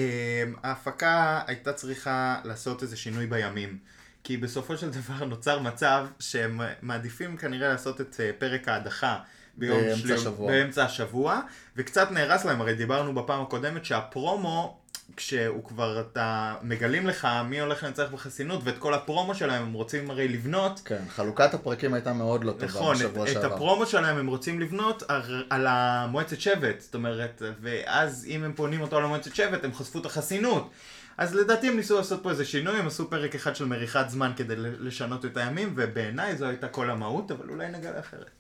ההפקה 0.63 1.41
הייתה 1.47 1.73
צריכה 1.73 2.41
לעשות 2.45 2.83
איזה 2.83 2.97
שינוי 2.97 3.27
בימים. 3.27 3.79
כי 4.25 4.37
בסופו 4.37 4.77
של 4.77 4.91
דבר 4.91 5.25
נוצר 5.35 5.59
מצב 5.59 6.07
שהם 6.19 6.61
מעדיפים 6.83 7.37
כנראה 7.37 7.69
לעשות 7.69 8.01
את 8.01 8.17
אה, 8.21 8.31
פרק 8.39 8.69
ההדחה 8.69 9.19
ביום 9.57 9.79
באמצע 9.81 9.97
שליום- 9.99 10.19
השבוע. 10.19 10.53
באמצע 10.53 10.85
השבוע, 10.85 11.41
וקצת 11.77 12.11
נהרס 12.11 12.45
להם, 12.45 12.61
הרי 12.61 12.75
דיברנו 12.75 13.15
בפעם 13.15 13.43
הקודמת 13.43 13.85
שהפרומו 13.85 14.81
כשהוא 15.17 15.65
כבר, 15.65 16.01
אתה, 16.01 16.55
מגלים 16.63 17.07
לך 17.07 17.29
מי 17.49 17.61
הולך 17.61 17.85
לנצח 17.85 18.05
בחסינות, 18.13 18.61
ואת 18.65 18.79
כל 18.79 18.95
הפרומו 18.95 19.35
שלהם 19.35 19.63
הם 19.63 19.73
רוצים 19.73 20.11
הרי 20.11 20.29
לבנות. 20.29 20.81
כן, 20.85 21.03
חלוקת 21.09 21.55
הפרקים 21.55 21.95
הייתה 21.95 22.13
מאוד 22.13 22.45
לא 22.45 22.53
טובה 22.53 22.65
נכון, 22.67 22.97
את, 22.97 23.01
בשבוע 23.01 23.29
את 23.29 23.33
שעבר. 23.33 23.55
הפרומו 23.55 23.87
שלהם 23.87 24.17
הם 24.17 24.27
רוצים 24.27 24.61
לבנות 24.61 25.03
על, 25.09 25.45
על 25.51 25.67
המועצת 25.67 26.41
שבט, 26.41 26.81
זאת 26.81 26.95
אומרת, 26.95 27.43
ואז 27.61 28.27
אם 28.29 28.45
הם 28.45 28.53
פונים 28.57 28.81
אותו 28.81 29.01
למועצת 29.01 29.35
שבט, 29.35 29.65
הם 29.65 29.75
חשפו 29.75 29.99
את 29.99 30.07
החסינות. 30.07 30.71
אז 31.19 31.35
לדעתי 31.35 31.69
הם 31.69 31.77
ניסו 31.77 31.97
לעשות 31.97 32.23
פה 32.23 32.31
איזה 32.31 32.45
שינוי, 32.45 32.79
הם 32.79 32.87
עשו 32.87 33.11
פרק 33.11 33.35
אחד 33.35 33.57
של 33.57 33.65
מריחת 33.65 34.11
זמן 34.11 34.33
כדי 34.37 34.55
לשנות 34.57 35.25
את 35.25 35.37
הימים, 35.37 35.73
ובעיניי 35.77 36.37
זו 36.37 36.47
הייתה 36.47 36.69
כל 36.69 36.91
המהות, 36.91 37.31
אבל 37.31 37.51
אולי 37.51 37.69
נגלה 37.69 38.01
אחרת. 38.01 38.31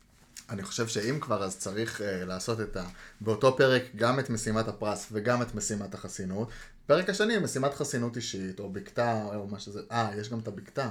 אני 0.51 0.63
חושב 0.63 0.87
שאם 0.87 1.19
כבר, 1.21 1.45
אז 1.45 1.57
צריך 1.59 2.01
uh, 2.01 2.25
לעשות 2.25 2.61
את 2.61 2.77
ה... 2.77 2.85
באותו 3.21 3.57
פרק 3.57 3.83
גם 3.97 4.19
את 4.19 4.31
משימת 4.31 4.69
הפרס 4.69 5.09
וגם 5.13 5.43
את 5.43 5.55
משימת 5.55 5.95
החסינות. 5.95 6.49
פרק 6.87 7.11
השני, 7.11 7.39
משימת 7.39 7.75
חסינות 7.75 8.17
אישית, 8.17 8.61
או 8.61 8.71
בקתה, 8.71 9.25
או 9.35 9.47
מה 9.47 9.61
שזה... 9.61 9.81
אה, 9.93 10.11
יש 10.17 10.31
גם 10.31 10.39
את 10.39 10.49
הבקתה. 10.49 10.91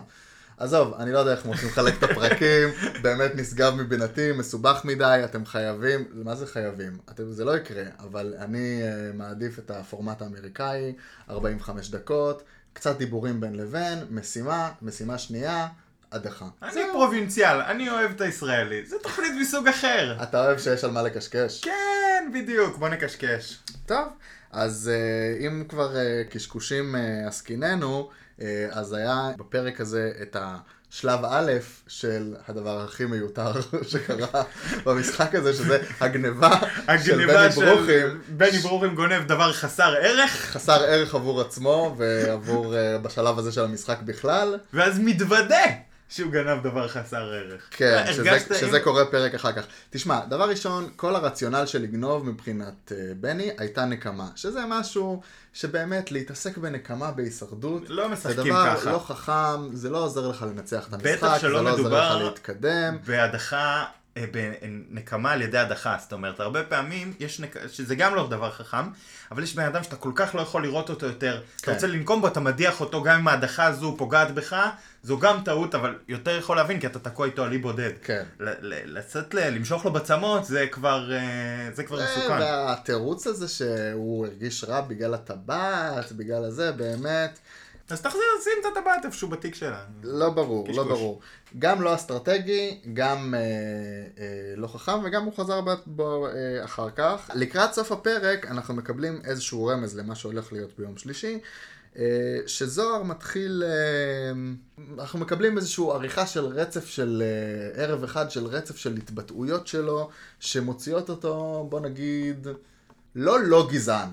עזוב, 0.57 0.93
אני 0.93 1.11
לא 1.11 1.19
יודע 1.19 1.31
איך 1.31 1.45
רוצים 1.45 1.67
לחלק 1.67 1.93
את 1.97 2.03
הפרקים, 2.03 2.69
באמת 3.03 3.31
נשגב 3.35 3.73
מבינתי, 3.75 4.31
מסובך 4.31 4.81
מדי, 4.85 5.21
אתם 5.25 5.45
חייבים, 5.45 6.05
מה 6.13 6.35
זה 6.35 6.47
חייבים? 6.47 6.97
אתם, 7.09 7.31
זה 7.31 7.45
לא 7.45 7.57
יקרה, 7.57 7.83
אבל 7.99 8.35
אני 8.37 8.81
uh, 8.81 9.15
מעדיף 9.17 9.59
את 9.59 9.71
הפורמט 9.71 10.21
האמריקאי, 10.21 10.93
45 11.29 11.89
דקות, 11.89 12.43
קצת 12.73 12.97
דיבורים 12.97 13.41
בין 13.41 13.55
לבין, 13.55 13.99
משימה, 14.09 14.71
משימה 14.81 15.17
שנייה, 15.17 15.67
הדחה. 16.13 16.45
אני 16.63 16.81
פרובינציאל, 16.91 17.61
אני 17.61 17.89
אוהב 17.89 18.11
את 18.11 18.21
הישראלי, 18.21 18.85
זה 18.85 18.95
תוכנית 19.03 19.31
מסוג 19.41 19.67
אחר. 19.67 20.17
אתה 20.23 20.45
אוהב 20.45 20.59
שיש 20.59 20.83
על 20.83 20.91
מה 20.91 21.01
לקשקש? 21.01 21.61
כן, 21.61 22.29
בדיוק, 22.33 22.77
בוא 22.77 22.89
נקשקש. 22.89 23.59
טוב, 23.85 24.07
אז 24.51 24.91
uh, 24.93 25.45
אם 25.45 25.63
כבר 25.69 25.93
uh, 25.93 26.33
קשקושים 26.33 26.95
uh, 26.95 27.27
עסקיננו, 27.27 28.09
uh, 28.39 28.43
אז 28.71 28.93
היה 28.93 29.31
בפרק 29.37 29.81
הזה 29.81 30.11
את 30.21 30.37
השלב 30.39 31.19
א' 31.29 31.51
של 31.87 32.35
הדבר 32.47 32.81
הכי 32.81 33.05
מיותר 33.05 33.51
שקרה 33.91 34.43
במשחק 34.85 35.35
הזה, 35.35 35.53
שזה 35.53 35.83
הגניבה 35.99 36.59
של 37.05 37.25
בני 37.25 37.49
ברוכים. 37.49 38.21
בני 38.29 38.57
ברוכים 38.57 38.95
גונב 38.95 39.27
דבר 39.27 39.53
חסר 39.53 39.95
ערך. 40.01 40.31
חסר 40.31 40.83
ערך 40.83 41.15
עבור 41.15 41.41
עצמו 41.41 41.95
ועבור, 41.97 42.73
uh, 42.73 43.01
בשלב 43.01 43.39
הזה 43.39 43.51
של 43.51 43.63
המשחק 43.63 44.01
בכלל. 44.01 44.57
ואז 44.73 44.99
מתוודה. 44.99 45.65
שהוא 46.09 46.31
גנב 46.31 46.63
דבר 46.63 46.87
חסר 46.87 47.33
ערך. 47.33 47.67
כן, 47.71 48.05
שזה, 48.13 48.39
שזה 48.59 48.77
עם... 48.77 48.83
קורה 48.83 49.05
פרק 49.05 49.33
אחר 49.33 49.51
כך. 49.51 49.65
תשמע, 49.89 50.25
דבר 50.25 50.49
ראשון, 50.49 50.89
כל 50.95 51.15
הרציונל 51.15 51.65
של 51.65 51.81
לגנוב 51.81 52.25
מבחינת 52.25 52.91
uh, 52.91 52.93
בני 53.19 53.51
הייתה 53.57 53.85
נקמה, 53.85 54.27
שזה 54.35 54.59
משהו 54.67 55.21
שבאמת 55.53 56.11
להתעסק 56.11 56.57
בנקמה 56.57 57.11
בהישרדות, 57.11 57.83
לא 57.89 58.09
משחקים 58.09 58.53
ככה. 58.53 58.65
ככה. 58.65 58.77
זה 58.77 58.85
דבר 58.85 58.93
לא 58.93 58.99
חכם, 58.99 59.75
זה 59.75 59.89
לא 59.89 59.97
עוזר 59.97 60.27
לך 60.27 60.41
לנצח 60.41 60.87
את 60.87 60.93
המשחק, 60.93 61.37
זה 61.41 61.49
לא 61.49 61.71
עוזר 61.71 62.15
לך 62.15 62.21
להתקדם. 62.21 62.97
בהדחה 63.05 63.85
בנקמה 64.15 65.31
על 65.31 65.41
ידי 65.41 65.57
הדחה, 65.57 65.97
זאת 65.99 66.13
אומרת, 66.13 66.39
הרבה 66.39 66.63
פעמים 66.63 67.13
יש 67.19 67.39
נק... 67.39 67.55
שזה 67.67 67.95
גם 67.95 68.15
לא 68.15 68.27
דבר 68.27 68.51
חכם, 68.51 68.89
אבל 69.31 69.43
יש 69.43 69.55
בן 69.55 69.65
אדם 69.65 69.83
שאתה 69.83 69.95
כל 69.95 70.11
כך 70.15 70.35
לא 70.35 70.41
יכול 70.41 70.63
לראות 70.63 70.89
אותו 70.89 71.05
יותר, 71.05 71.41
כן. 71.41 71.63
אתה 71.63 71.73
רוצה 71.73 71.87
לנקום 71.87 72.21
בו, 72.21 72.27
אתה 72.27 72.39
מדיח 72.39 72.81
אותו, 72.81 73.03
גם 73.03 73.19
אם 73.19 73.27
ההדחה 73.27 73.65
הזו 73.65 73.95
פוגעת 73.97 74.31
בך, 74.31 74.69
זו 75.03 75.19
גם 75.19 75.41
טעות, 75.45 75.75
אבל 75.75 75.95
יותר 76.07 76.37
יכול 76.37 76.55
להבין, 76.57 76.79
כי 76.79 76.87
אתה 76.87 76.99
תקוע 76.99 77.25
איתו 77.25 77.43
על 77.43 77.51
אי 77.51 77.57
בודד. 77.57 77.91
כן. 78.03 78.23
לצאת, 78.39 79.33
ל... 79.33 79.49
למשוך 79.49 79.85
לו 79.85 79.93
בצמות, 79.93 80.45
זה 80.45 80.67
כבר, 80.71 81.11
זה 81.73 81.83
כבר 81.83 81.99
מסוכן. 82.03 82.39
והתירוץ 82.39 83.27
הזה 83.27 83.47
שהוא 83.47 84.25
הרגיש 84.25 84.63
רע 84.63 84.81
בגלל 84.81 85.13
הטבעת, 85.13 86.11
בגלל 86.11 86.43
הזה, 86.43 86.71
באמת. 86.71 87.39
אז 87.89 88.01
תחזיר, 88.01 88.21
שים 88.43 88.53
את 88.61 88.77
הטבעת 88.77 89.05
איפשהו 89.05 89.27
בתיק 89.27 89.55
שלה. 89.55 89.83
לא 90.03 90.29
ברור, 90.29 90.67
קשקוש. 90.67 90.77
לא 90.77 90.83
ברור. 90.83 91.21
גם 91.59 91.81
לא 91.81 91.95
אסטרטגי, 91.95 92.79
גם 92.93 93.33
אה, 93.37 93.39
אה, 94.19 94.53
לא 94.55 94.67
חכם, 94.67 95.03
וגם 95.03 95.23
הוא 95.23 95.33
חזר 95.37 95.61
בו 95.85 96.27
אה, 96.27 96.65
אחר 96.65 96.89
כך. 96.89 97.29
לקראת 97.35 97.73
סוף 97.73 97.91
הפרק 97.91 98.45
אנחנו 98.45 98.73
מקבלים 98.73 99.21
איזשהו 99.25 99.65
רמז 99.65 99.97
למה 99.97 100.15
שהולך 100.15 100.53
להיות 100.53 100.71
ביום 100.77 100.97
שלישי. 100.97 101.39
אה, 101.99 102.39
שזוהר 102.47 103.03
מתחיל, 103.03 103.63
אה, 103.65 104.31
אנחנו 104.99 105.19
מקבלים 105.19 105.57
איזושהי 105.57 105.85
עריכה 105.93 106.27
של 106.27 106.45
רצף 106.45 106.87
של 106.87 107.23
אה, 107.25 107.83
ערב 107.83 108.03
אחד 108.03 108.31
של 108.31 108.45
רצף 108.45 108.77
של 108.77 108.97
התבטאויות 108.97 109.67
שלו, 109.67 110.09
שמוציאות 110.39 111.09
אותו, 111.09 111.65
בוא 111.69 111.79
נגיד, 111.79 112.47
לא 113.15 113.43
לא 113.43 113.67
גזען. 113.71 114.09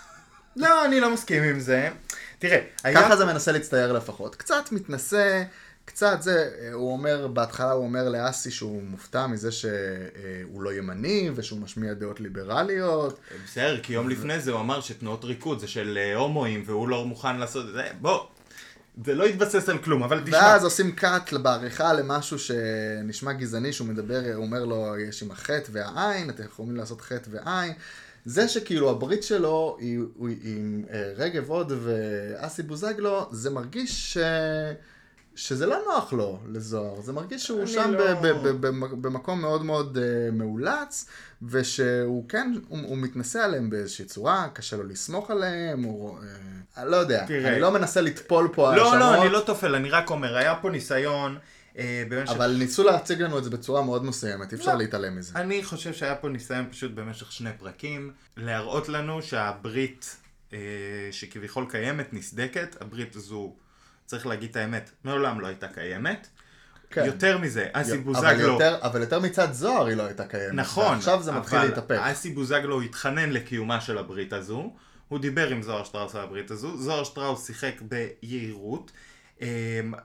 לא, 0.56 0.84
אני 0.84 1.00
לא 1.00 1.14
מסכים 1.14 1.42
עם 1.42 1.60
זה. 1.60 1.88
תראה, 2.38 2.60
ככה 2.78 2.88
היה... 2.88 3.16
זה 3.16 3.24
מנסה 3.24 3.52
להצטייר 3.52 3.92
לפחות. 3.92 4.34
קצת 4.34 4.72
מתנשא, 4.72 5.42
קצת 5.84 6.22
זה, 6.22 6.50
הוא 6.72 6.92
אומר, 6.92 7.26
בהתחלה 7.26 7.72
הוא 7.72 7.84
אומר 7.84 8.08
לאסי 8.08 8.50
שהוא 8.50 8.82
מופתע 8.82 9.26
מזה 9.26 9.52
שהוא 9.52 10.62
לא 10.62 10.72
ימני 10.72 11.30
ושהוא 11.34 11.60
משמיע 11.60 11.94
דעות 11.94 12.20
ליברליות. 12.20 13.20
בסדר, 13.44 13.80
כי 13.82 13.92
יום 13.92 14.08
לפני 14.08 14.40
זה 14.40 14.50
הוא 14.50 14.60
אמר 14.60 14.80
שתנועות 14.80 15.24
ריקוד 15.24 15.58
זה 15.58 15.68
של 15.68 15.98
הומואים 16.14 16.62
והוא 16.66 16.88
לא 16.88 17.04
מוכן 17.04 17.36
לעשות 17.36 17.68
את 17.68 17.72
זה. 17.72 17.82
בוא. 18.00 18.26
זה 19.04 19.14
לא 19.14 19.24
התבסס 19.24 19.68
על 19.68 19.78
כלום, 19.78 20.02
אבל 20.02 20.20
תשמע. 20.24 20.36
ואז 20.36 20.64
עושים 20.64 20.92
קאט 20.92 21.32
בעריכה 21.32 21.92
למשהו 21.92 22.38
שנשמע 22.38 23.32
גזעני, 23.32 23.72
שהוא 23.72 23.88
מדבר, 23.88 24.20
הוא 24.34 24.44
אומר 24.44 24.64
לו, 24.64 24.98
יש 24.98 25.22
עם 25.22 25.30
החטא 25.30 25.70
והעין, 25.72 26.30
אתם 26.30 26.44
יכולים 26.44 26.76
לעשות 26.76 27.00
חטא 27.00 27.30
ועין. 27.30 27.72
זה 28.24 28.48
שכאילו 28.48 28.90
הברית 28.90 29.22
שלו 29.22 29.76
היא, 29.80 29.98
היא, 30.20 30.36
היא 30.42 30.56
עם 30.56 30.84
אה, 30.90 31.12
רגב 31.16 31.50
הוד 31.50 31.72
ואסי 31.82 32.62
בוזגלו, 32.62 33.28
זה 33.32 33.50
מרגיש 33.50 34.14
ש... 34.14 34.18
שזה 35.36 35.66
לא 35.66 35.78
נוח 35.86 36.12
לו 36.12 36.38
לזוהר, 36.48 37.00
זה 37.00 37.12
מרגיש 37.12 37.46
שהוא 37.46 37.66
שם 37.66 37.92
לא... 37.92 38.14
ב- 38.14 38.26
ב- 38.26 38.66
ב- 38.66 39.02
במקום 39.06 39.40
מאוד 39.40 39.64
מאוד 39.64 39.96
uh, 39.96 40.32
מאולץ, 40.32 41.06
ושהוא 41.42 42.28
כן, 42.28 42.52
הוא, 42.68 42.78
הוא 42.86 42.98
מתנשא 42.98 43.38
עליהם 43.38 43.70
באיזושהי 43.70 44.04
צורה, 44.04 44.48
קשה 44.52 44.76
לו 44.76 44.84
לסמוך 44.84 45.30
עליהם, 45.30 45.82
הוא... 45.82 46.18
Uh, 46.76 46.84
לא 46.84 46.96
יודע, 46.96 47.26
תראה. 47.26 47.52
אני 47.52 47.60
לא 47.60 47.70
מנסה 47.70 48.00
לטפול 48.00 48.48
פה 48.52 48.72
על 48.72 48.76
לא, 48.76 48.98
לא, 48.98 49.22
אני 49.22 49.32
לא 49.32 49.40
טופל, 49.46 49.74
אני 49.74 49.90
רק 49.90 50.10
אומר, 50.10 50.36
היה 50.36 50.54
פה 50.54 50.70
ניסיון... 50.70 51.38
אבל 52.28 52.54
ש... 52.54 52.58
ניסו 52.58 52.82
להציג 52.84 53.22
לנו 53.22 53.38
את 53.38 53.44
זה 53.44 53.50
בצורה 53.50 53.82
מאוד 53.82 54.04
מסוימת, 54.04 54.52
אי 54.52 54.58
אפשר 54.58 54.72
לא, 54.72 54.78
להתעלם 54.78 55.16
מזה. 55.16 55.32
אני 55.38 55.64
חושב 55.64 55.92
שהיה 55.92 56.14
פה 56.14 56.28
ניסיון 56.28 56.66
פשוט 56.70 56.92
במשך 56.92 57.32
שני 57.32 57.50
פרקים, 57.58 58.12
להראות 58.36 58.88
לנו 58.88 59.22
שהברית 59.22 60.16
אה, 60.52 60.58
שכביכול 61.10 61.66
קיימת, 61.70 62.12
נסדקת, 62.12 62.76
הברית 62.80 63.16
הזו, 63.16 63.54
צריך 64.06 64.26
להגיד 64.26 64.50
את 64.50 64.56
האמת, 64.56 64.90
מעולם 65.04 65.40
לא 65.40 65.46
הייתה 65.46 65.68
קיימת. 65.68 66.28
כן. 66.90 67.04
יותר 67.06 67.38
מזה, 67.38 67.66
אסי 67.72 67.98
בוזגלו... 67.98 68.56
אבל, 68.56 68.76
אבל 68.80 69.00
יותר 69.00 69.20
מצד 69.20 69.52
זוהר 69.52 69.86
היא 69.86 69.96
לא 69.96 70.02
הייתה 70.02 70.24
קיימת. 70.24 70.54
נכון. 70.54 70.94
ועכשיו 70.94 71.22
זה 71.22 71.32
מתחיל. 71.32 71.58
אבל 71.58 71.98
אסי 71.98 72.30
בוזגלו 72.30 72.80
התחנן 72.80 73.30
לקיומה 73.30 73.80
של 73.80 73.98
הברית 73.98 74.32
הזו. 74.32 74.72
הוא 75.08 75.18
דיבר 75.18 75.48
עם 75.48 75.62
זוהר 75.62 75.84
שטראוס 75.84 76.14
על 76.14 76.22
הברית 76.22 76.50
הזו. 76.50 76.76
זוהר 76.76 77.04
שטראוס 77.04 77.46
שיחק 77.46 77.74
ביהירות. 77.82 78.92
אמ, 79.40 79.46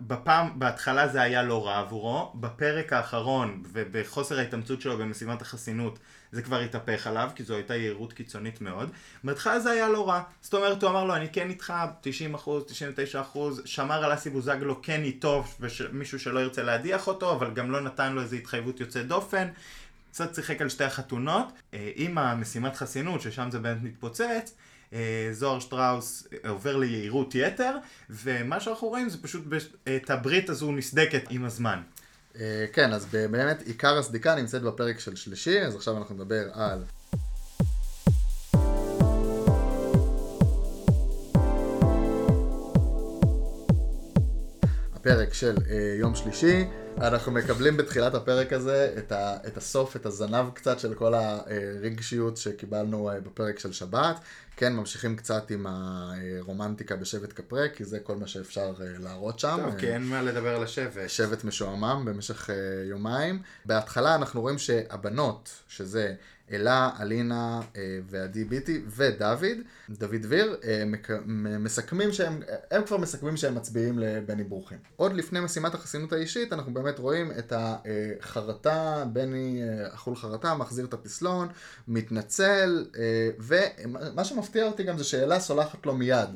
בפעם, 0.02 0.60
בהתחלה 0.60 1.08
זה 1.08 1.22
היה 1.22 1.44
לא 1.44 1.68
רע 1.68 1.80
עבורו, 1.80 2.34
בפרק 2.36 2.94
האחרון 2.94 3.64
ובחוסר 3.74 4.40
ההתאמצות 4.40 4.82
שלו 4.82 4.98
במשימת 4.98 5.42
החסינות 5.42 6.00
זה 6.32 6.42
כבר 6.42 6.60
התהפך 6.60 7.08
עליו, 7.08 7.30
כי 7.36 7.44
זו 7.44 7.56
הייתה 7.56 7.76
יהירות 7.76 8.14
קיצונית 8.14 8.62
מאוד. 8.62 8.90
בהתחלה 9.24 9.60
זה 9.60 9.72
היה 9.72 9.90
לא 9.90 10.10
רע, 10.10 10.22
זאת 10.42 10.54
אומרת 10.54 10.84
הוא 10.84 10.90
אמר 10.92 11.06
לו 11.06 11.16
אני 11.16 11.30
כן 11.30 11.50
איתך 11.50 11.74
90 12.02 12.34
אחוז, 12.34 12.64
99 12.68 13.22
אחוז, 13.22 13.62
שמר 13.66 14.04
על 14.04 14.14
אסי 14.14 14.30
בוזגלו 14.30 14.82
כן 14.82 15.04
איתו, 15.04 15.44
ומישהו 15.60 16.20
שלא 16.20 16.40
ירצה 16.40 16.64
להדיח 16.64 17.08
אותו, 17.08 17.32
אבל 17.32 17.54
גם 17.54 17.72
לא 17.72 17.82
נתן 17.82 18.14
לו 18.14 18.22
איזו 18.22 18.36
התחייבות 18.36 18.80
יוצאת 18.80 19.08
דופן. 19.08 19.48
קצת 20.12 20.36
שיחק 20.36 20.62
על 20.62 20.70
שתי 20.70 20.84
החתונות, 20.84 21.48
אה, 21.74 21.92
עם 21.96 22.18
המשימת 22.18 22.76
חסינות, 22.76 23.22
ששם 23.22 23.52
זה 23.52 23.60
באמת 23.60 23.84
מתפוצץ, 23.84 24.54
אה, 24.94 25.30
זוהר 25.32 25.60
שטראוס 25.60 26.28
אה, 26.34 26.50
עובר 26.50 26.78
ליהירות 26.78 27.36
יתר, 27.36 27.78
ומה 28.10 28.60
שאנחנו 28.60 28.88
רואים 28.88 29.10
זה 29.10 29.22
פשוט 29.22 29.44
את 29.96 30.10
הברית 30.10 30.50
הזו 30.50 30.72
נסדקת 30.72 31.24
עם 31.30 31.46
הזמן. 31.46 31.82
אה, 32.36 32.66
כן, 32.74 32.94
אז 32.94 33.06
באמת 33.06 33.62
עיקר 33.62 33.98
הסדיקה 33.98 34.36
נמצאת 34.36 34.62
בפרק 34.62 35.00
של 35.00 35.16
שלישי, 35.16 35.62
אז 35.62 35.76
עכשיו 35.76 35.98
אנחנו 35.98 36.16
נדבר 36.16 36.50
על... 36.54 36.84
הפרק 45.00 45.34
של 45.34 45.56
יום 46.00 46.16
שלישי, 46.16 46.66
אנחנו 46.98 47.32
מקבלים 47.32 47.78
בתחילת 47.78 48.16
הפרק 48.16 48.54
הזה 48.54 48.94
את, 48.98 49.12
ה, 49.12 49.38
את 49.48 49.58
הסוף, 49.58 49.96
את 49.96 50.06
הזנב 50.06 50.50
קצת 50.54 50.80
של 50.80 50.94
כל 50.94 51.14
הרגשיות 51.14 52.38
שקיבלנו 52.38 53.10
אה, 53.10 53.20
בפרק 53.20 53.60
של 53.60 53.72
שבת. 53.72 54.20
כן, 54.58 54.74
ממשיכים 54.74 55.16
קצת 55.16 55.52
עם 55.52 55.66
הרומנטיקה 55.70 56.96
בשבט 56.96 57.34
קפרה, 57.34 57.70
כי 57.76 57.86
זה 57.86 58.00
כל 58.00 58.16
מה 58.16 58.28
שאפשר 58.28 58.74
אה, 58.82 58.86
להראות 59.00 59.40
שם. 59.40 59.60
טוב, 59.64 59.80
כי 59.80 59.88
אין 59.88 60.04
מה 60.04 60.22
לדבר 60.22 60.56
על 60.56 60.64
השבט. 60.64 61.10
שבט 61.10 61.44
משועמם 61.44 62.06
במשך 62.06 62.50
יומיים. 62.90 63.42
בהתחלה 63.66 64.16
אנחנו 64.16 64.42
רואים 64.42 64.58
שהבנות, 64.58 65.50
שזה 65.68 66.14
אלה, 66.52 66.90
אלינה 67.00 67.62
אה, 67.76 68.00
ועדי 68.10 68.44
ביטי 68.44 68.82
ודוד, 68.88 69.58
דוד 69.90 70.16
דביר, 70.16 70.58
אה, 70.64 70.84
מסכמים 71.60 72.12
שהם, 72.12 72.42
הם 72.72 72.84
כבר 72.84 72.98
מסכמים 72.98 73.38
שהם 73.38 73.56
מצביעים 73.56 74.00
לבני 74.00 74.44
ברוכים. 74.44 74.78
עוד 74.96 75.14
לפני 75.14 75.40
משימת 75.40 75.74
החסינות 75.74 76.14
האישית, 76.14 76.54
אנחנו 76.54 76.74
באמת 76.74 77.00
רואים 77.00 77.32
את 77.32 77.54
החרטה, 77.56 79.06
בני 79.14 79.62
אה, 79.64 79.88
אכול 79.94 80.16
חרטה, 80.16 80.56
מחזיר 80.56 80.86
את 80.86 80.94
הפסלון, 80.94 81.48
מתנצל, 81.88 82.86
ומה 83.40 84.24
שמפתיע 84.24 84.66
אותי 84.66 84.84
גם 84.84 84.98
זה 84.98 85.04
שאלה 85.04 85.40
סולחת 85.40 85.86
לו 85.86 85.96
מיד. 85.96 86.30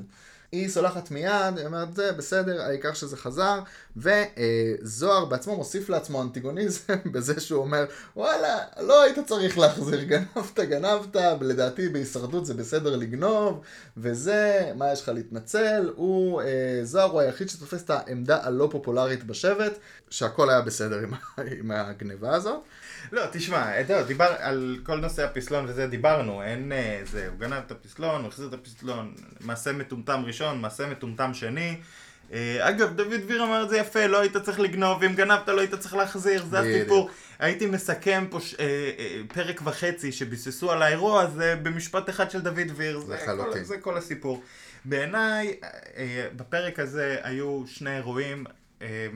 היא 0.54 0.70
סולחת 0.70 1.12
מיד, 1.12 1.58
היא 1.58 1.66
אומרת 1.66 1.94
זה 1.94 2.12
בסדר, 2.12 2.62
העיקר 2.62 2.94
שזה 2.94 3.18
חזר, 3.18 3.60
וזוהר 3.98 5.26
בעצמו 5.26 5.56
מוסיף 5.56 5.90
לעצמו 5.90 6.22
אנטיגוניזם 6.22 6.94
בזה 7.14 7.40
שהוא 7.40 7.62
אומר, 7.62 7.86
וואלה, 8.16 8.60
לא 8.82 9.04
היית 9.04 9.20
צריך 9.26 9.58
להחזיר, 9.58 10.04
גנבת, 10.14 10.60
גנבת, 10.60 11.16
לדעתי 11.42 11.90
בהישרדות 11.90 12.46
זה 12.46 12.54
בסדר 12.54 12.96
לגנוב, 12.96 13.62
וזה, 13.98 14.72
מה 14.76 14.92
יש 14.92 15.02
לך 15.02 15.10
להתנצל, 15.10 15.92
הוא, 15.96 16.42
אה, 16.42 16.80
זוהר 16.84 17.12
הוא 17.12 17.22
היחיד 17.22 17.50
שתופס 17.50 17.84
את 17.84 17.90
העמדה 17.90 18.40
הלא 18.44 18.68
פופולרית 18.72 19.24
בשבט, 19.24 19.78
שהכל 20.10 20.50
היה 20.50 20.62
בסדר 20.62 21.00
עם, 21.00 21.14
עם 21.60 21.72
הגניבה 21.72 22.36
הזאת. 22.36 22.62
לא, 23.12 23.24
תשמע, 23.32 23.82
אתה 23.82 24.04
דיבר 24.04 24.36
על 24.40 24.78
כל 24.84 25.00
נושא 25.00 25.24
הפסלון 25.24 25.66
וזה 25.68 25.88
דיברנו, 25.88 26.44
אין 26.44 26.72
אה, 26.72 27.02
זה, 27.04 27.28
הוא 27.28 27.40
גנב 27.40 27.62
את 27.68 27.72
הפסלון, 27.72 28.22
הוא 28.22 28.28
החזיר 28.28 28.48
את 28.48 28.54
הפסלון, 28.54 29.14
מעשה 29.42 29.72
מטומטם 29.72 30.24
ראשון, 30.26 30.62
מעשה 30.62 30.88
מטומטם 30.88 31.34
שני. 31.34 31.78
אה, 32.34 32.70
אגב, 32.70 32.96
דוד 32.96 33.14
דביר 33.14 33.44
אמר 33.44 33.64
את 33.64 33.70
זה 33.70 33.78
יפה, 33.78 34.08
לא 34.08 34.20
היית 34.20 34.38
צריך 34.38 34.60
לגנוב, 34.60 35.04
אם 35.04 35.16
גנבת 35.16 35.50
לא 35.50 35.62
היית 35.62 35.76
צריך 35.76 35.94
להחזיר, 35.94 36.46
זה 36.46 36.60
הסיפור. 36.60 37.10
הייתי 37.40 37.66
מסכם 37.66 38.26
פה 38.30 38.40
ש... 38.40 38.56
אה, 38.60 38.66
אה, 39.00 39.22
פרק 39.34 39.62
וחצי 39.64 40.12
שביססו 40.12 40.72
על 40.72 40.82
האירוע 40.82 41.22
הזה 41.22 41.56
במשפט 41.64 42.10
אחד 42.10 42.32
של 42.32 42.42
דוד 42.42 42.60
דביר, 42.68 43.00
זה, 43.00 43.18
כל, 43.26 43.64
זה 43.64 43.78
כל 43.78 43.98
הסיפור. 43.98 44.44
בעיניי, 44.86 45.60
אה, 45.98 46.28
בפרק 46.36 46.80
הזה 46.80 47.18
היו 47.24 47.64
שני 47.68 47.96
אירועים 47.96 48.46
אה, 48.82 49.08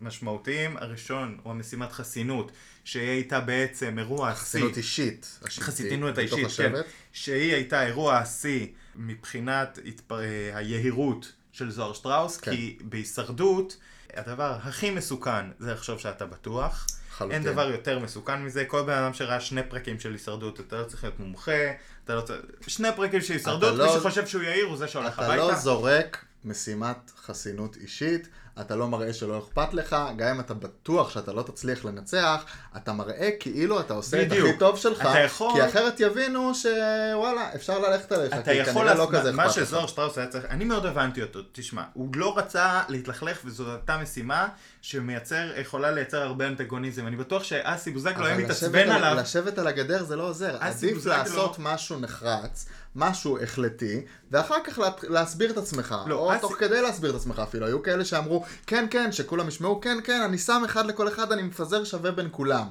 משמעותיים. 0.00 0.76
הראשון 0.76 1.38
הוא 1.42 1.52
המשימת 1.52 1.92
חסינות, 1.92 2.52
שהיא 2.84 3.08
הייתה 3.08 3.40
בעצם 3.40 3.98
אירוע 3.98 4.28
השיא. 4.28 4.42
חסינות 4.42 4.76
אישית. 4.76 5.38
חסינות 5.48 6.18
האישית, 6.18 6.46
כן. 6.56 6.72
שהיא 7.12 7.54
הייתה 7.54 7.86
אירוע 7.86 8.16
השיא 8.16 8.66
מבחינת 8.96 9.78
התפר... 9.86 10.18
היהירות 10.54 11.32
של 11.52 11.70
זוהר 11.70 11.92
שטראוס, 11.92 12.36
כן. 12.36 12.50
כי 12.50 12.78
בהישרדות, 12.80 13.76
הדבר 14.14 14.56
הכי 14.62 14.90
מסוכן 14.90 15.50
זה 15.58 15.72
לחשוב 15.72 15.98
שאתה 15.98 16.26
בטוח. 16.26 16.86
חלוטין. 17.10 17.34
אין 17.34 17.52
דבר 17.52 17.70
יותר 17.70 17.98
מסוכן 17.98 18.42
מזה, 18.42 18.64
כל 18.64 18.82
בן 18.82 18.92
אדם 18.92 19.14
שראה 19.14 19.40
שני 19.40 19.62
פרקים 19.68 20.00
של 20.00 20.12
הישרדות, 20.12 20.60
אתה 20.60 20.76
לא 20.76 20.84
צריך 20.84 21.04
להיות 21.04 21.20
מומחה, 21.20 21.70
אתה 22.04 22.14
לא 22.14 22.20
צריך... 22.20 22.40
שני 22.66 22.88
פרקים 22.96 23.20
של 23.20 23.32
הישרדות, 23.32 23.78
לא... 23.78 23.86
מי 23.86 24.00
שחושב 24.00 24.26
שהוא 24.26 24.42
יהיר 24.42 24.66
הוא 24.66 24.76
זה 24.76 24.88
שהולך 24.88 25.18
הביתה. 25.18 25.34
אתה 25.34 25.52
לא 25.52 25.54
זורק 25.54 26.24
משימת 26.44 27.12
חסינות 27.26 27.76
אישית, 27.76 28.28
אתה 28.60 28.76
לא 28.76 28.88
מראה 28.88 29.12
שלא 29.12 29.38
אכפת 29.38 29.74
לך, 29.74 29.96
גם 30.16 30.28
אם 30.28 30.40
אתה 30.40 30.54
בטוח 30.54 31.10
שאתה 31.10 31.32
לא 31.32 31.42
תצליח 31.42 31.84
לנצח, 31.84 32.44
אתה 32.76 32.92
מראה 32.92 33.30
כאילו 33.40 33.80
אתה 33.80 33.94
עושה 33.94 34.24
בדיוק. 34.24 34.44
את 34.46 34.50
הכי 34.50 34.58
טוב 34.58 34.76
שלך, 34.78 35.08
יכול... 35.24 35.52
כי 35.54 35.66
אחרת 35.66 36.00
יבינו 36.00 36.52
שוואלה, 36.54 37.54
אפשר 37.54 37.78
ללכת 37.78 38.12
עליך, 38.12 38.34
כי 38.34 38.64
כנראה 38.64 38.84
לס... 38.84 38.98
לא 38.98 39.08
כזה 39.10 39.18
אכפת 39.18 39.32
לך. 39.32 39.34
מה 39.34 39.50
שזוהר 39.50 39.86
שטראוס 39.86 40.18
היה 40.18 40.26
צריך, 40.26 40.44
אני 40.44 40.64
מאוד 40.64 40.86
הבנתי 40.86 41.22
אותו, 41.22 41.40
תשמע, 41.52 41.82
הוא 41.92 42.08
לא 42.16 42.38
רצה 42.38 42.82
להתלכלך 42.88 43.38
וזאת 43.44 43.66
הייתה 43.68 43.96
משימה 43.96 44.48
שמייצר, 44.82 45.50
יכולה 45.60 45.90
לייצר 45.90 46.22
הרבה 46.22 46.46
אנטגוניזם, 46.46 47.06
אני 47.06 47.16
בטוח 47.16 47.44
שאסי 47.44 47.90
בוזגלו 47.90 48.26
היה 48.26 48.36
מתעצבן 48.36 48.90
עליו. 48.90 49.16
לשבת 49.20 49.58
על 49.58 49.66
הגדר 49.66 50.04
זה 50.04 50.16
לא 50.16 50.22
עוזר, 50.28 50.56
עדיף 50.60 51.06
לעשות 51.06 51.56
משהו 51.58 52.00
נחרץ. 52.00 52.66
משהו 52.96 53.42
החלטי, 53.42 54.00
ואחר 54.30 54.64
כך 54.64 54.78
לה, 54.78 54.90
להסביר 55.02 55.50
את 55.50 55.56
עצמך, 55.56 55.94
לא, 56.06 56.14
או 56.14 56.34
אס... 56.36 56.40
תוך 56.40 56.56
כדי 56.58 56.82
להסביר 56.82 57.10
את 57.10 57.14
עצמך 57.14 57.38
אפילו, 57.38 57.66
היו 57.66 57.82
כאלה 57.82 58.04
שאמרו, 58.04 58.44
כן, 58.66 58.86
כן, 58.90 59.12
שכולם 59.12 59.48
ישמעו, 59.48 59.80
כן, 59.80 59.98
כן, 60.04 60.20
אני 60.20 60.38
שם 60.38 60.62
אחד 60.64 60.86
לכל 60.86 61.08
אחד, 61.08 61.32
אני 61.32 61.42
מפזר 61.42 61.84
שווה 61.84 62.10
בין 62.10 62.28
כולם. 62.30 62.66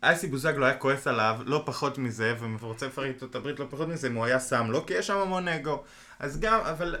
אסי 0.00 0.26
בוזגלו 0.26 0.64
היה 0.64 0.76
כועס 0.76 1.06
עליו, 1.06 1.38
לא 1.44 1.62
פחות 1.66 1.98
מזה, 1.98 2.34
ורוצה 2.60 2.86
לפרק 2.86 3.22
את 3.22 3.34
הברית 3.34 3.60
לא 3.60 3.66
פחות 3.70 3.88
מזה, 3.88 4.06
אם 4.06 4.14
הוא 4.14 4.24
היה 4.24 4.40
שם 4.40 4.66
לו, 4.70 4.86
כי 4.86 4.94
יש 4.94 5.06
שם 5.06 5.16
המון 5.16 5.48
אגו. 5.48 5.82
אז 6.18 6.40
גם, 6.40 6.60
אבל... 6.60 6.96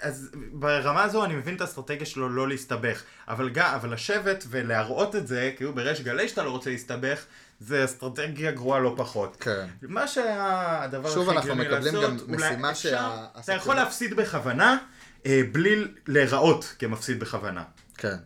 אז 0.00 0.30
ברמה 0.52 1.02
הזו 1.02 1.24
אני 1.24 1.34
מבין 1.34 1.56
את 1.56 1.60
האסטרטגיה 1.60 2.06
שלו 2.06 2.28
לא 2.28 2.48
להסתבך, 2.48 3.02
אבל 3.28 3.50
גם, 3.50 3.74
אבל 3.74 3.92
לשבת 3.92 4.44
ולהראות 4.48 5.16
את 5.16 5.26
זה, 5.26 5.52
כאילו 5.56 5.74
בריש 5.74 6.00
גלי 6.00 6.28
שאתה 6.28 6.42
לא 6.42 6.50
רוצה 6.50 6.70
להסתבך, 6.70 7.24
זה 7.60 7.84
אסטרטגיה 7.84 8.50
גרועה 8.50 8.80
לא 8.80 8.94
פחות. 8.96 9.36
כן. 9.40 9.66
מה 9.82 10.08
שהיה 10.08 10.82
הדבר 10.82 11.08
הכי 11.08 11.20
הגיוני 11.20 11.38
לעשות, 11.38 11.44
שוב 11.44 11.52
אנחנו 11.52 11.54
מקבלים 11.54 11.94
גם 12.02 12.16
משימה 12.28 12.74
שה... 12.74 13.26
אתה 13.40 13.52
יכול 13.52 13.74
להפסיד 13.74 14.14
בכוונה, 14.14 14.78
אה, 15.26 15.40
בלי 15.52 15.84
להיראות 16.06 16.74
כמפסיד 16.78 17.20
בכוונה. 17.20 17.62
כן. 17.96 18.16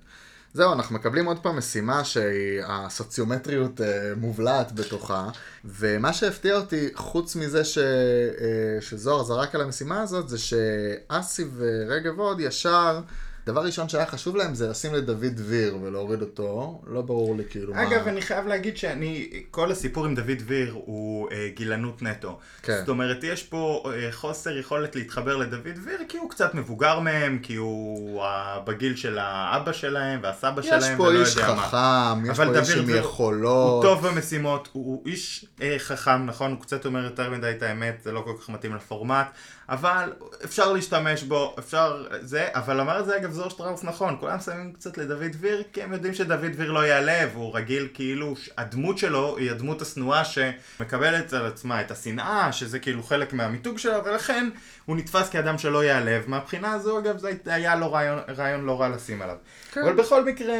זהו, 0.59 0.73
אנחנו 0.73 0.95
מקבלים 0.95 1.27
עוד 1.27 1.39
פעם 1.39 1.59
משימה 1.59 2.05
שהסוציומטריות 2.05 3.81
אה, 3.81 4.13
מובלעת 4.17 4.73
בתוכה, 4.73 5.29
ומה 5.65 6.13
שהפתיע 6.13 6.57
אותי, 6.57 6.89
חוץ 6.95 7.37
מזה 7.37 7.65
ש, 7.65 7.79
אה, 7.79 8.81
שזוהר 8.81 9.23
זרק 9.23 9.55
על 9.55 9.61
המשימה 9.61 10.03
הזאת, 10.03 10.29
זה 10.29 10.39
שאסי 10.39 11.45
ורגב 11.57 12.19
עוד 12.19 12.41
ישר... 12.41 13.01
דבר 13.49 13.65
ראשון 13.65 13.89
שהיה 13.89 14.07
חשוב 14.07 14.37
להם 14.37 14.55
זה 14.55 14.69
לשים 14.69 14.95
לדוד 14.95 15.25
דביר 15.25 15.79
ולהוריד 15.83 16.23
אותו, 16.23 16.81
לא 16.87 17.03
ברור 17.03 17.37
לי 17.37 17.43
כאילו 17.51 17.73
אגב, 17.73 17.83
מה... 17.83 17.97
אגב, 17.97 18.09
אני 18.09 18.23
חייב 18.23 18.47
להגיד 18.47 18.77
שאני, 18.77 19.43
כל 19.51 19.73
הסיפור 19.73 20.05
עם 20.05 20.15
דוד 20.15 20.39
דביר 20.39 20.73
הוא 20.73 21.29
אה, 21.31 21.49
גילנות 21.55 22.03
נטו. 22.03 22.39
כן. 22.63 22.79
זאת 22.79 22.89
אומרת, 22.89 23.25
יש 23.25 23.43
פה 23.43 23.93
אה, 23.95 24.09
חוסר 24.13 24.59
יכולת 24.59 24.97
להתחבר 24.97 25.37
לדוד 25.37 25.69
דביר 25.75 25.99
כי 26.09 26.19
הוא 26.19 26.31
קצת 26.31 26.55
מבוגר 26.55 27.01
מהם, 27.01 27.39
כי 27.43 27.55
הוא 27.55 28.23
אה, 28.23 28.61
בגיל 28.65 28.97
של 28.97 29.19
האבא 29.19 29.73
שלהם 29.73 30.21
והסבא 30.23 30.63
שלהם, 30.63 31.01
ולא 31.01 31.09
יודע 31.09 31.19
מה. 31.19 31.23
יש 31.23 31.35
פה 31.35 31.41
איש 31.41 31.59
חכם, 31.59 32.31
יש 32.31 32.37
פה 32.37 32.59
איש 32.59 32.71
עם 32.71 32.91
יכולות. 32.91 33.85
הוא 33.85 33.95
טוב 33.95 34.07
במשימות, 34.07 34.69
הוא, 34.73 34.85
הוא 34.85 35.03
איש 35.07 35.47
אה, 35.63 35.77
חכם, 35.79 36.27
נכון? 36.27 36.51
הוא 36.51 36.61
קצת 36.61 36.87
אומר 36.87 37.05
יותר 37.05 37.31
מדי 37.31 37.51
את 37.51 37.63
האמת, 37.63 38.01
זה 38.05 38.13
לא 38.13 38.21
כל 38.21 38.33
כך 38.41 38.49
מתאים 38.49 38.75
לפורמט. 38.75 39.27
אבל 39.69 40.13
אפשר 40.45 40.73
להשתמש 40.73 41.23
בו, 41.23 41.55
אפשר 41.59 42.07
זה, 42.21 42.49
אבל 42.53 42.81
אמר 42.81 43.01
את 43.01 43.07
זה 43.07 43.17
אגב 43.17 43.33
זוהר 43.33 43.49
שטראוס 43.49 43.85
נכון, 43.85 44.17
כולם 44.21 44.41
שמים 44.41 44.73
קצת 44.73 44.99
לדוד 44.99 45.33
דביר, 45.33 45.63
כי 45.73 45.83
הם 45.83 45.93
יודעים 45.93 46.15
שדוד 46.15 46.45
דביר 46.45 46.73
לא 46.73 46.87
יעלה, 46.87 47.29
והוא 47.33 47.57
רגיל 47.57 47.89
כאילו, 47.95 48.35
הדמות 48.59 48.99
שלו 48.99 49.37
היא 49.37 49.51
הדמות 49.51 49.83
השנואה 49.83 50.23
שמקבלת 50.25 51.33
על 51.33 51.47
עצמה 51.47 51.81
את 51.81 51.91
השנאה, 51.91 52.53
שזה 52.53 52.79
כאילו 52.79 53.03
חלק 53.03 53.33
מהמיתוג 53.33 53.79
שלו, 53.79 54.05
ולכן 54.05 54.49
הוא 54.85 54.97
נתפס 54.97 55.29
כאדם 55.29 55.59
שלא 55.59 55.85
יעלב. 55.85 56.25
מהבחינה 56.27 56.73
הזו 56.73 56.99
אגב 56.99 57.19
זה 57.19 57.31
היה 57.45 57.77
לו 57.77 57.93
רעיון, 57.93 58.19
רעיון 58.37 58.65
לא 58.65 58.81
רע 58.81 58.89
לשים 58.89 59.23
עליו. 59.23 59.37
כן. 59.73 59.83
אבל 59.83 59.93
בכל 59.93 60.25
מקרה, 60.25 60.57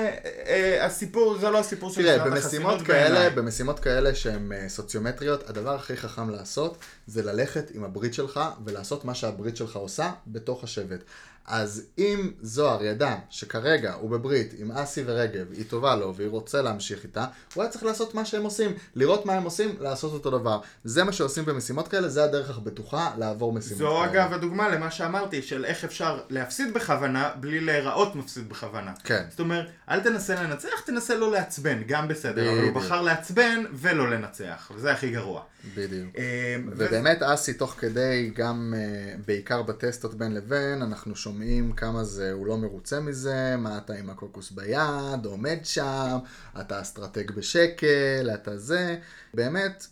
אה, 0.47 0.85
הסיפור 0.87 1.39
זה 1.39 1.51
לא 1.51 1.59
הסיפור 1.59 1.91
של 1.91 2.03
תראה, 2.03 2.25
במשימות 2.25 2.83
כאלה, 2.83 3.31
במשימות 3.31 3.81
כאלה 3.81 4.15
שהן 4.15 4.53
אה, 4.53 4.69
סוציומטריות, 4.69 5.51
הדבר 5.51 5.75
הכי 5.75 5.97
חכם 5.97 6.31
לעשות 6.31 6.79
זה 7.07 7.23
ללכת 7.23 7.71
עם 7.75 7.85
הברית 7.85 8.15
שלך 8.15 8.41
ולעשות 8.65 8.98
מה 9.05 9.15
שהברית 9.15 9.57
שלך 9.57 9.77
עושה 9.77 10.13
בתוך 10.27 10.65
השבט. 10.65 11.01
אז 11.49 11.83
אם 11.99 12.31
זוהר 12.43 12.85
ידע 12.85 13.17
שכרגע 13.31 13.93
הוא 13.93 14.11
בברית 14.11 14.55
עם 14.59 14.73
אסי 14.73 15.03
ורגב, 15.07 15.47
היא 15.53 15.65
טובה 15.69 15.97
לו 15.97 16.15
והיא 16.15 16.29
רוצה 16.29 16.63
להמשיך 16.63 17.05
איתה, 17.05 17.27
הוא 17.55 17.63
היה 17.63 17.73
צריך 17.73 17.85
לעשות 17.85 18.15
מה 18.15 18.25
שהם 18.25 18.43
עושים, 18.43 18.73
לראות 18.95 19.27
מה 19.27 19.33
הם 19.33 19.43
עושים, 19.43 19.75
לעשות 19.81 20.13
אותו 20.13 20.31
דבר. 20.31 20.61
זה 20.85 21.05
מה 21.05 21.13
שעושים 21.13 21.45
במשימות 21.45 21.89
כאלה, 21.89 22.09
זה 22.09 22.25
הדרך 22.25 22.59
הבטוחה 22.59 23.11
לעבור 23.19 23.53
משימות 23.53 23.79
זו 23.79 23.85
כאלה. 23.85 24.07
זו 24.07 24.13
אגב 24.13 24.33
הדוגמה 24.33 24.69
למה 24.69 24.91
שאמרתי, 24.91 25.43
של 25.43 25.65
איך 25.65 25.85
אפשר 25.85 26.21
להפסיד 26.31 26.75
בכוונה 26.75 27.31
בלי 27.41 27.61
להיראות 27.61 28.17
מפסיד 28.17 28.49
בכוונה. 28.49 28.93
כן. 29.05 29.25
זאת 29.31 29.41
אומרת, 29.41 29.67
אל 29.91 30.01
תנסה 30.01 30.43
לנצח, 30.43 30.81
תנסה 30.87 31.15
לא 31.15 31.33
לעצבן, 31.33 31.83
גם 31.87 32.09
בסדר, 32.09 32.53
אבל 32.53 32.63
הוא 32.63 32.75
בחר 32.75 33.03
לעצבן 33.03 33.65
ולא 33.73 34.11
לנצח, 34.11 34.71
וזה 34.75 34.93
הכי 34.93 35.11
גרוע. 35.11 35.43
בדיוק. 35.75 36.17
אה, 36.19 36.57
ובאמת 36.67 37.23
אסי 37.23 37.55
תוך 37.55 37.75
כדי, 37.79 38.31
גם 38.35 38.75
אה, 38.77 39.15
בעיקר 39.27 39.63
בטסטות 39.63 40.15
בין 40.15 40.35
לבין, 40.35 40.83
אנחנו 40.83 41.17
שומעים 41.17 41.38
כמה 41.77 42.05
זה, 42.05 42.33
הוא 42.33 42.47
לא 42.47 42.57
מרוצה 42.57 43.01
מזה, 43.01 43.57
מה 43.59 43.79
אתה 43.79 43.95
עם 43.95 44.11
הקוקוס 44.11 44.51
ביד, 44.51 45.25
עומד 45.25 45.59
שם, 45.65 46.19
אתה 46.61 46.81
אסטרטג 46.81 47.31
בשקל, 47.31 48.31
אתה 48.35 48.59
זה. 48.59 48.99
באמת, 49.35 49.87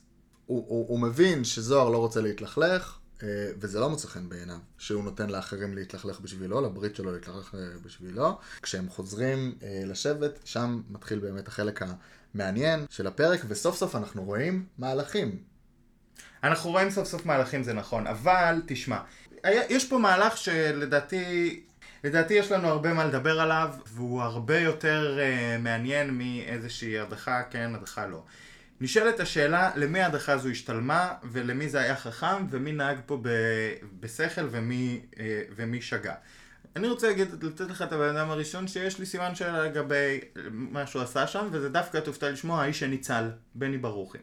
הוא, 0.47 0.65
הוא, 0.69 0.89
הוא 0.89 1.01
מבין 1.01 1.45
שזוהר 1.45 1.89
לא 1.89 1.99
רוצה 1.99 2.21
להתלכלך, 2.21 2.99
אה, 3.23 3.29
וזה 3.59 3.81
לא 3.81 3.91
מוצא 3.91 4.09
חן 4.09 4.29
בעיניו, 4.29 4.59
שהוא 4.79 5.05
נותן 5.05 5.31
לאחרים 5.31 5.75
להתלכלך 5.75 6.21
בשבילו, 6.21 6.61
לברית 6.61 6.97
שלו 6.97 7.13
להתלכלך 7.13 7.55
אה, 7.55 7.61
בשבילו. 7.85 8.39
כשהם 8.63 8.89
חוזרים 8.89 9.55
אה, 9.63 9.83
לשבת, 9.87 10.39
שם 10.45 10.83
מתחיל 10.91 11.19
באמת 11.19 11.49
החלק 11.49 11.83
המעניין 12.35 12.87
של 12.91 13.07
הפרק, 13.07 13.41
וסוף 13.49 13.77
סוף 13.77 13.97
אנחנו 13.97 14.25
רואים 14.25 14.67
מהלכים. 14.79 15.39
אנחנו 16.45 16.71
רואים 16.71 16.91
סוף 16.91 17.09
סוף 17.09 17.27
מהלכים, 17.27 17.63
זה 17.63 17.73
נכון, 17.73 18.07
אבל 18.07 18.63
תשמע, 18.67 18.99
יש 19.51 19.89
פה 19.89 19.99
מהלך 19.99 20.37
שלדעתי, 20.37 21.61
לדעתי 22.05 22.35
יש 22.35 22.53
לנו 22.53 22.69
הרבה 22.69 22.93
מה 22.93 23.05
לדבר 23.05 23.41
עליו, 23.41 23.69
והוא 23.87 24.23
הרבה 24.23 24.59
יותר 24.59 25.19
uh, 25.19 25.63
מעניין 25.63 26.11
מאיזושהי 26.19 26.99
הדחה 26.99 27.43
כן, 27.51 27.75
הדחה 27.75 28.07
לא. 28.07 28.23
נשאלת 28.81 29.21
השאלה 29.21 29.71
למי 29.77 30.01
ההדחה 30.01 30.33
הזו 30.33 30.49
השתלמה, 30.49 31.13
ולמי 31.25 31.69
זה 31.69 31.81
היה 31.81 31.97
חכם, 31.97 32.47
ומי 32.51 32.73
נהג 32.73 32.99
פה 33.07 33.19
ב- 33.23 33.73
בשכל 34.01 34.49
ומי, 34.51 35.01
uh, 35.13 35.19
ומי 35.57 35.83
שגה. 35.83 36.15
אני 36.77 36.89
רוצה 36.89 37.09
להגיד, 37.09 37.45
לתת 37.45 37.71
לך 37.71 37.83
את 37.83 37.93
הבן 37.93 38.17
אדם 38.17 38.31
הראשון 38.31 38.69
שיש 38.69 38.99
לי 38.99 39.07
סימן 39.07 39.35
שאלה 39.35 39.65
לגבי 39.65 40.21
מה 40.51 40.87
שהוא 40.87 41.03
עשה 41.03 41.27
שם, 41.27 41.49
וזה 41.53 41.69
דווקא 41.69 41.99
תופתע 42.01 42.31
לשמוע 42.31 42.63
האיש 42.63 42.81
שניצל, 42.81 43.31
בני 43.55 43.79
ברוכי. 43.79 44.19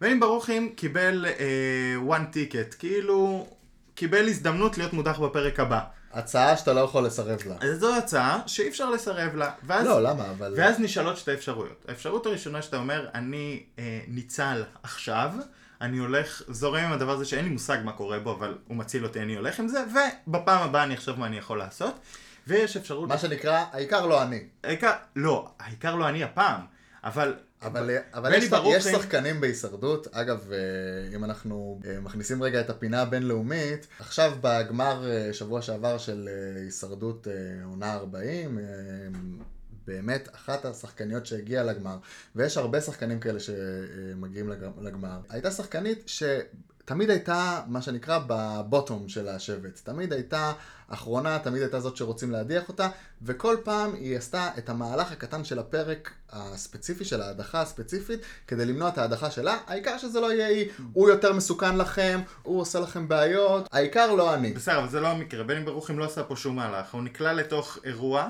בני 0.00 0.14
ברוכין 0.14 0.68
קיבל 0.76 1.26
אה, 1.26 2.16
one 2.16 2.34
ticket, 2.34 2.76
כאילו 2.78 3.46
קיבל 4.00 4.28
הזדמנות 4.28 4.78
להיות 4.78 4.92
מודח 4.92 5.18
בפרק 5.18 5.60
הבא. 5.60 5.80
הצעה 6.12 6.56
שאתה 6.56 6.72
לא 6.72 6.80
יכול 6.80 7.04
לסרב 7.04 7.38
לה. 7.46 7.54
אז 7.60 7.80
זו 7.80 7.96
הצעה 7.96 8.40
שאי 8.46 8.68
אפשר 8.68 8.90
לסרב 8.90 9.36
לה. 9.36 9.50
ואז, 9.66 9.86
לא, 9.86 10.02
למה? 10.02 10.30
אבל... 10.30 10.54
ואז 10.56 10.80
נשאלות 10.80 11.16
שתי 11.16 11.34
אפשרויות. 11.34 11.84
האפשרות 11.88 12.26
הראשונה 12.26 12.62
שאתה 12.62 12.76
אומר, 12.76 13.08
אני 13.14 13.62
אה, 13.78 14.00
ניצל 14.08 14.64
עכשיו, 14.82 15.30
אני 15.80 15.98
הולך, 15.98 16.42
זורם 16.48 16.84
עם 16.84 16.92
הדבר 16.92 17.12
הזה 17.12 17.24
שאין 17.24 17.44
לי 17.44 17.50
מושג 17.50 17.78
מה 17.84 17.92
קורה 17.92 18.18
בו, 18.18 18.32
אבל 18.32 18.58
הוא 18.68 18.76
מציל 18.76 19.04
אותי, 19.04 19.20
אני 19.20 19.36
הולך 19.36 19.60
עם 19.60 19.68
זה, 19.68 19.84
ובפעם 20.26 20.62
הבאה 20.62 20.82
אני 20.82 20.94
אחשוב 20.94 21.18
מה 21.18 21.26
אני 21.26 21.38
יכול 21.38 21.58
לעשות. 21.58 21.94
ויש 22.46 22.76
אפשרות... 22.76 23.08
מה 23.08 23.18
שנקרא, 23.18 23.64
העיקר 23.72 24.06
לא 24.06 24.22
אני. 24.22 24.44
העיקר, 24.64 24.92
לא, 25.16 25.50
העיקר 25.58 25.94
לא 25.94 26.08
אני 26.08 26.24
הפעם, 26.24 26.60
אבל... 27.04 27.34
אבל, 27.62 27.90
אבל 28.14 28.28
בני 28.30 28.38
יש, 28.38 28.48
ברוכין- 28.50 28.76
יש 28.76 29.02
שחקנים 29.02 29.40
בהישרדות, 29.40 30.06
אגב, 30.12 30.52
אה, 30.52 30.58
אם 31.16 31.24
אנחנו 31.24 31.80
אה, 31.86 32.00
מכניסים 32.00 32.42
רגע 32.42 32.60
את 32.60 32.70
הפינה 32.70 33.02
הבינלאומית, 33.02 33.86
עכשיו 34.00 34.32
בגמר 34.40 35.10
אה, 35.10 35.32
שבוע 35.32 35.62
שעבר 35.62 35.98
של 35.98 36.28
אה, 36.28 36.60
הישרדות 36.62 37.28
אה, 37.28 37.32
עונה 37.64 37.92
40, 37.94 38.58
אה, 38.58 38.64
באמת 39.86 40.28
אחת 40.34 40.64
השחקניות 40.64 41.26
שהגיעה 41.26 41.64
לגמר, 41.64 41.96
ויש 42.36 42.56
הרבה 42.56 42.80
שחקנים 42.80 43.20
כאלה 43.20 43.38
שמגיעים 43.40 44.48
לג- 44.48 44.78
לגמר, 44.80 45.20
הייתה 45.28 45.50
שחקנית 45.50 46.02
ש... 46.06 46.22
תמיד 46.84 47.10
הייתה, 47.10 47.60
מה 47.66 47.82
שנקרא, 47.82 48.18
בבוטום 48.26 49.08
של 49.08 49.28
השבט. 49.28 49.80
תמיד 49.84 50.12
הייתה 50.12 50.52
אחרונה, 50.92 51.38
תמיד 51.38 51.62
הייתה 51.62 51.80
זאת 51.80 51.96
שרוצים 51.96 52.30
להדיח 52.30 52.68
אותה, 52.68 52.88
וכל 53.22 53.56
פעם 53.64 53.94
היא 53.94 54.16
עשתה 54.16 54.50
את 54.58 54.68
המהלך 54.68 55.12
הקטן 55.12 55.44
של 55.44 55.58
הפרק 55.58 56.10
הספציפי, 56.30 57.04
של 57.04 57.22
ההדחה 57.22 57.60
הספציפית, 57.60 58.20
כדי 58.46 58.64
למנוע 58.64 58.88
את 58.88 58.98
ההדחה 58.98 59.30
שלה. 59.30 59.58
העיקר 59.66 59.98
שזה 59.98 60.20
לא 60.20 60.32
יהיה 60.32 60.46
היא, 60.46 60.68
הוא 60.92 61.10
יותר 61.10 61.32
מסוכן 61.32 61.76
לכם, 61.76 62.20
הוא 62.42 62.60
עושה 62.60 62.80
לכם 62.80 63.08
בעיות, 63.08 63.68
העיקר 63.72 64.14
לא 64.14 64.34
אני. 64.34 64.52
בסדר, 64.52 64.78
אבל 64.78 64.88
זה 64.88 65.00
לא 65.00 65.08
המקרה. 65.08 65.44
בני 65.44 65.60
ברוכין 65.60 65.96
לא 65.96 66.04
עשה 66.04 66.22
פה 66.22 66.36
שום 66.36 66.56
מהלך. 66.56 66.94
הוא 66.94 67.02
נקלע 67.02 67.32
לתוך 67.32 67.78
אירוע, 67.84 68.28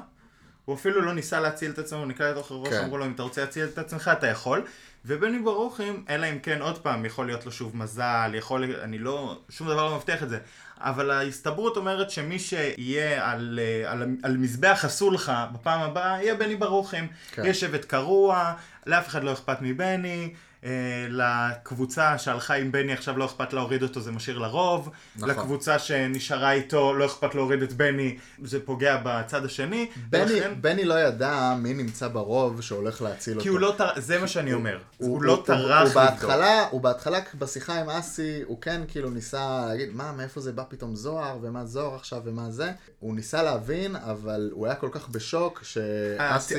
הוא 0.65 0.75
אפילו 0.77 1.01
לא 1.01 1.15
ניסה 1.15 1.41
להציל 1.41 1.71
את 1.71 1.79
עצמו, 1.79 1.99
הוא 1.99 2.07
נקלע 2.07 2.31
לתוך 2.31 2.51
אירוע 2.51 2.71
כן. 2.71 2.77
שאמרו 2.81 2.99
לו, 2.99 3.07
אם 3.07 3.13
אתה 3.13 3.23
רוצה 3.23 3.41
להציל 3.41 3.65
את 3.65 3.79
עצמך, 3.79 4.11
אתה 4.19 4.27
יכול. 4.27 4.65
ובני 5.05 5.39
ברוכין, 5.39 6.05
אלא 6.09 6.27
אם 6.27 6.39
כן, 6.39 6.63
עוד 6.63 6.79
פעם, 6.79 7.05
יכול 7.05 7.27
להיות 7.27 7.47
לו 7.47 7.53
שוב 7.53 7.77
מזל, 7.77 8.31
יכול, 8.35 8.75
אני 8.83 8.99
לא, 8.99 9.39
שום 9.49 9.67
דבר 9.67 9.89
לא 9.89 9.97
מבטיח 9.97 10.23
את 10.23 10.29
זה. 10.29 10.39
אבל 10.79 11.11
ההסתברות 11.11 11.77
אומרת 11.77 12.11
שמי 12.11 12.39
שיהיה 12.39 13.31
על, 13.31 13.61
אה, 13.63 13.93
על, 13.93 14.03
על 14.23 14.37
מזבח 14.37 14.81
הסולחה 14.85 15.47
בפעם 15.53 15.81
הבאה, 15.81 16.23
יהיה 16.23 16.35
בני 16.35 16.57
ברוכין. 16.57 17.07
כן. 17.33 17.43
יש 17.45 17.61
שבט 17.61 17.85
קרוע, 17.85 18.53
לאף 18.87 19.09
אחד 19.09 19.25
לא 19.25 19.33
אכפת 19.33 19.57
מבני. 19.61 20.35
אה, 20.65 20.71
לקבוצה 21.11 22.19
שהלכה 22.19 22.55
עם 22.55 22.73
בני 22.73 22.93
עכשיו 22.93 23.19
לא 23.19 23.25
אכפת 23.25 23.53
להוריד 23.53 23.83
אותו, 23.83 24.01
זה 24.01 24.13
משאיר 24.13 24.39
לרוב. 24.39 24.91
נכון. 25.17 25.31
לקבוצה 25.31 25.79
שנשארה 25.79 26.53
איתו 26.53 26.95
לא 26.95 27.07
אכפת 27.07 27.35
להוריד 27.35 27.63
את 27.63 27.73
בני, 27.73 28.17
זה 28.45 28.61
פוגע 28.65 28.97
בצד 29.05 29.45
השני. 29.45 29.91
בני, 30.11 30.23
ולכן- 30.23 30.53
בני 30.61 30.85
לא 30.85 30.95
ידע 31.01 31.55
מי 31.59 31.75
נמצא 31.75 32.09
ברוב 32.09 32.61
שהולך 32.61 33.03
להציל 33.03 33.33
אותו. 33.35 33.43
כי 33.43 33.49
הוא 33.49 33.61
לא 33.61 33.75
טרח, 33.79 33.99
זה 33.99 34.19
מה 34.19 34.27
שאני 34.29 34.53
אומר. 34.53 34.79
הוא, 34.99 35.09
הוא, 35.09 35.23
לא 35.23 35.33
הוא, 35.35 35.45
טרח 35.47 35.81
הוא 35.81 35.89
לבדוק. 35.89 35.95
בהתחלה, 35.95 36.67
הוא 36.71 36.81
בהתחלה 36.81 37.19
בשיחה 37.39 37.81
עם 37.81 37.91
אסי, 37.91 38.41
הוא 38.47 38.61
כן 38.61 38.81
כאילו 38.89 39.11
ניסה 39.11 39.65
להגיד, 39.69 39.89
מה, 39.93 40.13
מאיפה 40.13 40.41
זה 40.41 40.53
בא 40.53 40.63
פתאום 40.69 40.97
זוהר, 40.97 41.39
ומה 41.43 41.65
זוהר 41.65 41.95
עכשיו, 41.95 42.21
ומה 42.25 42.51
זה. 42.51 42.71
הוא 42.99 43.15
ניסה 43.15 43.43
להבין, 43.43 43.97
אבל 43.97 44.51
הוא 44.53 44.67
היה 44.67 44.75
כל 44.75 44.89
כך 44.93 45.09
בשוק, 45.09 45.61
שאסי 45.65 46.55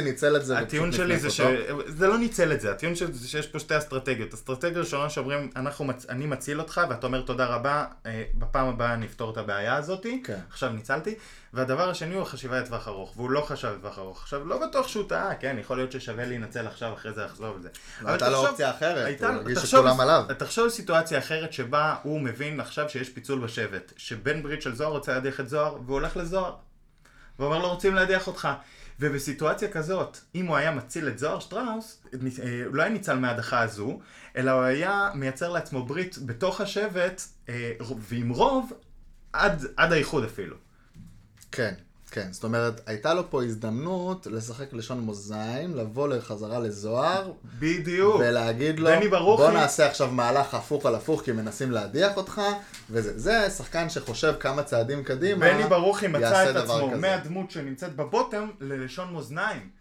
ניצל 0.00 0.36
את 0.36 0.44
זה. 0.44 0.58
הטיעון 0.58 0.92
שלי 0.92 1.18
זה. 1.18 1.30
ש... 1.30 1.40
זה 1.86 2.06
לא 2.06 2.18
ניצל 2.18 2.52
את 2.52 2.60
זה, 2.60 2.70
הטיעון 2.70 2.94
שלי 3.00 3.12
זה 3.12 3.28
שיש 3.28 3.46
פה 3.46 3.58
שתי 3.58 3.78
אסטרטגיות. 3.78 4.34
אסטרטגיה 4.34 4.78
ראשונה 4.80 5.10
שאומרים, 5.10 5.50
אנחנו 5.56 5.84
מצ... 5.84 6.06
אני 6.08 6.26
מציל 6.26 6.60
אותך, 6.60 6.80
ואתה 6.90 7.06
אומר 7.06 7.20
תודה 7.20 7.46
רבה, 7.46 7.84
אה, 8.06 8.24
בפעם 8.34 8.68
הבאה 8.68 8.94
אני 8.94 9.06
אפתור 9.06 9.30
את 9.32 9.36
הבעיה 9.36 9.76
הזאתי, 9.76 10.22
כן. 10.24 10.38
עכשיו 10.50 10.70
ניצלתי. 10.72 11.14
והדבר 11.54 11.90
השני 11.90 12.14
הוא 12.14 12.22
החשיבה 12.22 12.60
לטווח 12.60 12.88
ארוך, 12.88 13.12
והוא 13.16 13.30
לא 13.30 13.40
חשב 13.40 13.68
לטווח 13.78 13.98
ארוך. 13.98 14.22
עכשיו, 14.22 14.44
לא 14.44 14.66
בטוח 14.66 14.88
שהוא 14.88 15.08
טעה, 15.08 15.34
כן, 15.34 15.56
יכול 15.60 15.76
להיות 15.76 15.92
ששווה 15.92 16.24
להינצל 16.26 16.66
עכשיו, 16.66 16.92
אחרי 16.94 17.12
זה 17.12 17.24
לחזור 17.24 17.54
על 17.56 17.62
זה. 17.62 17.68
אבל 18.02 18.10
הייתה 18.10 18.28
לו 18.30 18.46
אופציה 18.46 18.70
אחרת, 18.70 19.06
הייתה- 19.06 19.28
הוא 19.28 19.36
הרגיש 19.36 19.58
שכולם 19.58 20.00
עליו. 20.00 20.24
תחשוב 20.38 20.64
על 20.64 20.70
סיטואציה 20.70 21.18
אחרת 21.18 21.52
שבה 21.52 21.96
הוא 22.02 22.20
מבין 22.20 22.60
עכשיו 22.60 22.88
שיש 22.88 23.08
פיצול 23.08 23.38
בשבט, 23.38 23.92
שבן 23.96 24.42
ברית 24.42 24.62
של 24.62 24.74
זוהר 24.74 24.90
רוצה 24.90 25.12
להדיח 25.14 25.40
את 25.40 25.48
זוהר, 25.48 25.74
והוא 25.74 25.94
הולך 25.94 26.16
לזוהר. 26.16 26.54
ואומר 27.40 27.58
לו 27.58 27.68
רוצים 27.68 27.94
להדיח 27.94 28.26
אותך. 28.26 28.48
ובסיטואציה 29.00 29.68
כזאת, 29.68 30.18
אם 30.34 30.46
הוא 30.46 30.56
היה 30.56 30.70
מציל 30.70 31.08
את 31.08 31.18
זוהר 31.18 31.40
שטראוס, 31.40 32.02
אה, 32.14 32.18
הוא 32.66 32.74
לא 32.74 32.82
היה 32.82 32.90
ניצל 32.90 33.18
מההדחה 33.18 33.60
הזו, 33.60 34.00
אלא 34.36 34.50
הוא 34.50 34.62
היה 34.62 35.10
מייצר 35.14 35.52
לעצמו 35.52 35.86
ברית 35.86 36.18
בתוך 36.26 36.60
השבט, 36.60 37.22
אה, 37.48 37.72
ועם 37.98 38.28
רוב, 38.28 38.72
עד, 39.32 39.64
עד 39.76 39.92
האיחוד 39.92 40.24
אפילו. 40.24 40.56
כן, 41.52 41.74
כן. 42.10 42.28
זאת 42.32 42.44
אומרת, 42.44 42.80
הייתה 42.86 43.14
לו 43.14 43.30
פה 43.30 43.42
הזדמנות 43.44 44.26
לשחק 44.30 44.72
לשון 44.72 45.06
מאזניים, 45.06 45.74
לבוא 45.76 46.08
לחזרה 46.08 46.58
לזוהר, 46.58 47.32
בדיוק. 47.58 48.16
ולהגיד 48.20 48.80
לו, 48.80 48.90
בני 48.90 49.08
ברוכי- 49.08 49.42
בוא 49.42 49.52
נעשה 49.52 49.86
עכשיו 49.86 50.10
מהלך 50.10 50.54
הפוך 50.54 50.86
על 50.86 50.94
הפוך, 50.94 51.22
כי 51.22 51.32
מנסים 51.32 51.70
להדיח 51.70 52.16
אותך, 52.16 52.40
וזה. 52.90 53.18
זה 53.18 53.50
שחקן 53.50 53.88
שחושב 53.88 54.34
כמה 54.40 54.62
צעדים 54.62 55.04
קדימה, 55.04 55.52
בני 55.54 55.64
ברוכי 55.68 56.06
מצא 56.08 56.50
את 56.50 56.56
עצמו 56.56 56.88
כזה. 56.92 57.00
מהדמות 57.00 57.50
שנמצאת 57.50 57.96
בבוטם 57.96 58.48
ללשון 58.60 59.12
מאזניים. 59.12 59.79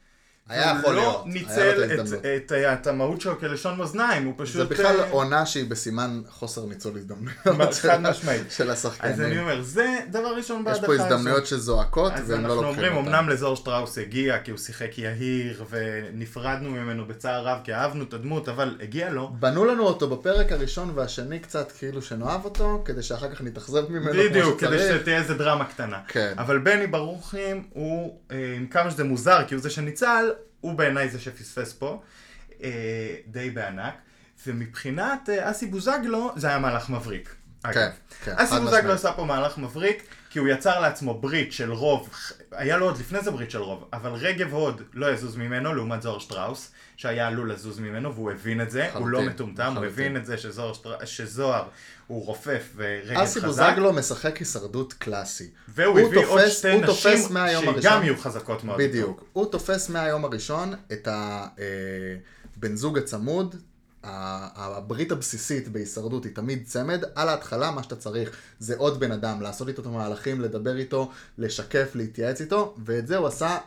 היה 0.49 0.71
הוא 0.71 0.79
יכול 0.79 0.95
לא 0.95 1.01
להיות, 1.01 1.25
היה 1.25 1.25
לו 1.25 1.31
ניצל 1.33 1.83
את 1.83 2.51
את. 2.51 2.51
את, 2.51 2.87
המהות 2.87 3.21
שלו 3.21 3.39
כלשון 3.39 3.77
מאזניים, 3.77 4.25
הוא 4.25 4.33
פשוט... 4.37 4.55
זה 4.55 4.65
בכלל 4.65 4.99
אה, 4.99 5.09
עונה 5.09 5.45
שהיא 5.45 5.69
בסימן 5.69 6.21
חוסר 6.29 6.65
ניצול 6.65 6.97
הזדמנויות 6.97 7.73
חד 7.73 8.01
משמעית. 8.01 8.51
של 8.51 8.71
אז 8.71 8.85
אני 8.85 8.91
השחקנים. 8.93 9.39
אומר, 9.39 9.61
זה 9.61 9.97
דבר 10.11 10.35
ראשון 10.37 10.59
יש 10.59 10.65
בהדחה 10.65 10.85
פה 10.85 10.93
הזו. 10.93 11.03
הזדמנויות 11.03 11.47
שזועקות, 11.47 12.13
אז 12.13 12.31
והם 12.31 12.41
לא 12.41 12.47
אנחנו 12.47 12.61
לוקחים 12.61 12.83
אומרים, 12.83 12.97
אותן. 12.97 13.15
אמנם 13.15 13.29
לזור 13.29 13.55
שטראוס 13.55 13.97
הגיע 13.97 14.39
כי 14.39 14.51
הוא 14.51 14.59
שיחק 14.59 14.97
יהיר, 14.97 15.63
ונפרדנו 15.69 16.69
ממנו 16.71 17.05
בצער 17.05 17.47
רב 17.47 17.59
כי 17.63 17.73
אהבנו 17.73 18.03
את 18.03 18.13
הדמות, 18.13 18.49
אבל 18.49 18.77
הגיע 18.81 19.09
לו. 19.09 19.31
בנו 19.39 19.65
לנו 19.65 19.83
אותו 19.83 20.09
בפרק 20.09 20.51
הראשון 20.51 20.91
והשני 20.95 21.39
קצת 21.39 21.71
כאילו 21.71 22.01
שנאהב 22.01 22.45
אותו, 22.45 22.81
כדי 22.85 23.03
שאחר 23.03 23.35
כך 23.35 23.41
נתאכזב 23.41 23.91
ממנו 23.91 24.11
כמו 24.11 24.23
בדיוק, 24.29 24.59
כדי 24.59 24.79
שצריך. 24.79 25.01
שתהיה 25.01 25.17
איזה 25.17 25.33
דרמה 25.33 25.65
קטנה. 25.65 25.97
כן. 26.07 26.33
אבל 26.37 26.59
בני 26.59 26.87
ברוכין 26.87 27.63
הוא, 27.73 28.19
עם 28.57 28.67
כמה 28.67 28.91
שזה 28.91 29.03
מוזר, 29.03 29.43
כי 29.47 29.55
הוא 29.55 29.61
זה 29.61 29.69
שניצל, 29.69 30.31
הוא 30.61 30.73
בעיניי 30.73 31.09
זה 31.09 31.19
שפספס 31.19 31.73
פה, 31.73 32.01
אה, 32.63 33.15
די 33.27 33.49
בענק. 33.49 33.93
ומבחינת 34.47 35.29
אה, 35.29 35.51
אסי 35.51 35.65
בוזגלו, 35.65 36.31
זה 36.35 36.47
היה 36.47 36.59
מהלך 36.59 36.89
מבריק. 36.89 37.35
אגב. 37.63 37.73
כן, 37.73 37.89
כן, 38.25 38.33
אסי 38.37 38.55
בוזגלו. 38.59 38.93
עשה 38.93 39.11
פה 39.11 39.25
מהלך 39.25 39.57
מבריק, 39.57 40.03
כי 40.29 40.39
הוא 40.39 40.47
יצר 40.47 40.79
לעצמו 40.79 41.13
ברית 41.21 41.53
של 41.53 41.71
רוב, 41.71 42.09
היה 42.51 42.77
לו 42.77 42.85
עוד 42.85 42.97
לפני 42.99 43.21
זה 43.21 43.31
ברית 43.31 43.51
של 43.51 43.61
רוב, 43.61 43.87
אבל 43.93 44.11
רגב 44.11 44.53
הוד 44.53 44.81
לא 44.93 45.13
יזוז 45.13 45.35
ממנו, 45.35 45.73
לעומת 45.73 46.01
זוהר 46.01 46.19
שטראוס, 46.19 46.71
שהיה 46.97 47.27
עלול 47.27 47.51
לזוז 47.53 47.79
ממנו, 47.79 48.13
והוא 48.15 48.31
הבין 48.31 48.61
את 48.61 48.71
זה, 48.71 48.93
הוא 48.93 49.07
לא 49.07 49.21
מטומטם, 49.21 49.73
הוא. 49.77 49.85
הבין 49.85 50.17
את 50.17 50.25
זה 50.25 50.37
שזוהר, 50.37 50.73
שטר... 50.73 51.05
שזוהר 51.05 51.63
הוא 52.07 52.25
רופף 52.25 52.63
ורגב 52.75 53.17
אסי 53.19 53.41
חזק. 53.41 53.47
בוזגלו 53.47 53.93
משחק 53.93 54.37
הישרדות 54.37 54.93
קלאסי. 54.93 55.49
והוא 55.67 55.99
הוא 55.99 56.07
הביא 56.07 56.25
עוד 56.25 56.41
תופס- 56.41 56.49
שתי 56.57 56.71
הוא 56.71 56.81
נשים 56.81 57.17
שגם 57.17 57.37
הראשון. 57.37 58.03
יהיו 58.03 58.17
חזקות 58.17 58.63
מאוד. 58.63 58.77
בדיוק. 58.81 59.23
הוא 59.33 59.45
תופס 59.51 59.89
מהיום 59.89 60.25
הראשון 60.25 60.73
את 60.91 61.07
הבן 62.57 62.75
זוג 62.75 62.97
הצמוד, 62.97 63.55
הברית 64.03 65.11
הבסיסית 65.11 65.67
בהישרדות 65.67 66.23
היא 66.23 66.35
תמיד 66.35 66.63
צמד, 66.65 67.03
על 67.15 67.29
ההתחלה 67.29 67.71
מה 67.71 67.83
שאתה 67.83 67.95
צריך 67.95 68.31
זה 68.59 68.75
עוד 68.77 68.99
בן 68.99 69.11
אדם, 69.11 69.41
לעשות 69.41 69.67
איתו 69.67 69.81
את 69.81 69.87
המהלכים, 69.87 70.41
לדבר 70.41 70.77
איתו, 70.77 71.11
לשקף, 71.37 71.91
להתייעץ 71.95 72.41
איתו, 72.41 72.75
ואת 72.85 73.07
זה 73.07 73.17
הוא 73.17 73.27
עשה 73.27 73.57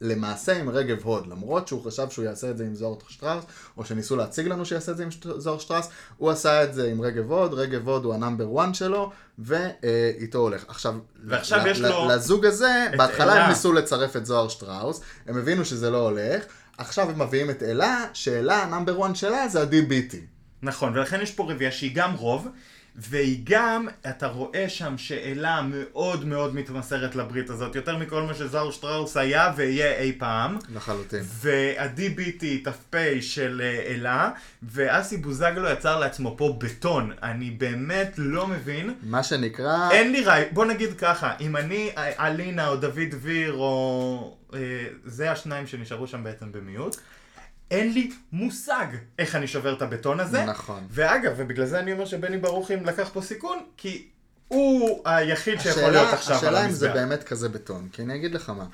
למעשה 0.00 0.58
עם 0.58 0.68
רגב 0.68 1.02
הוד, 1.02 1.26
למרות 1.26 1.68
שהוא 1.68 1.84
חשב 1.84 2.10
שהוא 2.10 2.24
יעשה 2.24 2.50
את 2.50 2.58
זה 2.58 2.64
עם 2.64 2.74
זוהר 2.74 2.94
שטראוס, 3.08 3.44
או 3.76 3.84
שניסו 3.84 4.16
להציג 4.16 4.48
לנו 4.48 4.66
שיעשה 4.66 4.92
את 4.92 4.96
זה 4.96 5.02
עם 5.02 5.08
זוהר 5.36 5.58
שטראוס, 5.58 5.88
הוא 6.16 6.30
עשה 6.30 6.64
את 6.64 6.74
זה 6.74 6.88
עם 6.88 7.00
רגב 7.00 7.32
הוד, 7.32 7.54
רגב 7.54 7.88
הוד 7.88 8.04
הוא 8.04 8.14
ה 8.14 8.21
number 8.21 8.60
1 8.60 8.74
שלו, 8.74 9.10
ואיתו 9.38 10.38
הולך. 10.38 10.64
עכשיו, 10.68 10.94
ועכשיו 11.24 11.66
יש 11.66 11.80
לו 11.80 12.08
לזוג 12.08 12.46
הזה, 12.46 12.86
בהתחלה 12.98 13.32
אלה. 13.32 13.44
הם 13.44 13.48
ניסו 13.48 13.72
לצרף 13.72 14.16
את 14.16 14.26
זוהר 14.26 14.48
שטראוס, 14.48 15.00
הם 15.26 15.38
הבינו 15.38 15.64
שזה 15.64 15.90
לא 15.90 15.98
הולך, 15.98 16.44
עכשיו 16.78 17.10
הם 17.10 17.22
מביאים 17.22 17.50
את 17.50 17.62
אלה, 17.62 18.04
שאלה, 18.12 18.62
ה 18.62 18.68
number 18.68 19.06
1 19.06 19.16
שלה 19.16 19.48
זה 19.48 19.62
ה-DBT. 19.62 20.16
נכון, 20.62 20.92
ולכן 20.98 21.20
יש 21.22 21.30
פה 21.30 21.52
רביעייה 21.52 21.72
שהיא 21.72 21.94
גם 21.94 22.14
רוב, 22.14 22.48
והיא 22.98 23.40
גם, 23.44 23.88
אתה 24.08 24.26
רואה 24.26 24.68
שם 24.68 24.98
שאלה 24.98 25.62
מאוד 25.62 26.24
מאוד 26.24 26.54
מתמסרת 26.54 27.16
לברית 27.16 27.50
הזאת, 27.50 27.74
יותר 27.74 27.96
מכל 27.96 28.22
מה 28.22 28.34
שזוהר 28.34 28.72
שטראוס 28.72 29.16
היה 29.16 29.52
ויהיה 29.56 29.98
אי 29.98 30.12
פעם. 30.18 30.58
לחלוטין. 30.74 31.22
וה-DBT 31.42 32.44
ת"פ 32.64 32.96
של 33.20 33.62
אה, 33.64 33.94
אלה, 33.94 34.30
ואסי 34.62 35.16
בוזגלו 35.16 35.68
יצר 35.68 35.98
לעצמו 35.98 36.34
פה 36.38 36.56
בטון. 36.58 37.12
אני 37.22 37.50
באמת 37.50 38.14
לא 38.18 38.46
מבין. 38.46 38.94
מה 39.02 39.22
שנקרא... 39.22 39.90
אין 39.90 40.12
לי 40.12 40.24
רעי... 40.24 40.44
בוא 40.52 40.64
נגיד 40.64 40.98
ככה, 40.98 41.32
אם 41.40 41.56
אני 41.56 41.90
אה, 41.98 42.26
אלינה 42.26 42.68
או 42.68 42.76
דוד 42.76 43.10
דביר 43.10 43.52
או... 43.52 44.36
אה, 44.54 44.58
זה 45.04 45.32
השניים 45.32 45.66
שנשארו 45.66 46.06
שם 46.06 46.24
בעצם 46.24 46.52
במיעוט. 46.52 46.96
אין 47.70 47.92
לי 47.92 48.10
מושג 48.32 48.86
איך 49.18 49.34
אני 49.36 49.46
שובר 49.46 49.74
את 49.76 49.82
הבטון 49.82 50.20
הזה. 50.20 50.44
נכון. 50.44 50.86
ואגב, 50.90 51.32
ובגלל 51.36 51.66
זה 51.66 51.78
אני 51.78 51.92
אומר 51.92 52.04
שבני 52.04 52.38
ברוכין 52.38 52.84
לקח 52.84 53.08
פה 53.12 53.20
סיכון, 53.22 53.58
כי 53.76 54.06
הוא 54.48 55.00
היחיד 55.04 55.60
שיכול 55.60 55.82
השאלה- 55.82 56.02
להיות 56.02 56.14
עכשיו 56.14 56.32
על 56.36 56.38
השאלה 56.38 56.64
אם 56.66 56.70
זה 56.70 56.86
המזבח. 56.86 57.00
באמת 57.00 57.22
כזה 57.24 57.48
בטון, 57.48 57.88
כי 57.92 58.02
אני 58.02 58.14
אגיד 58.16 58.34
לך 58.34 58.50
מה. 58.50 58.64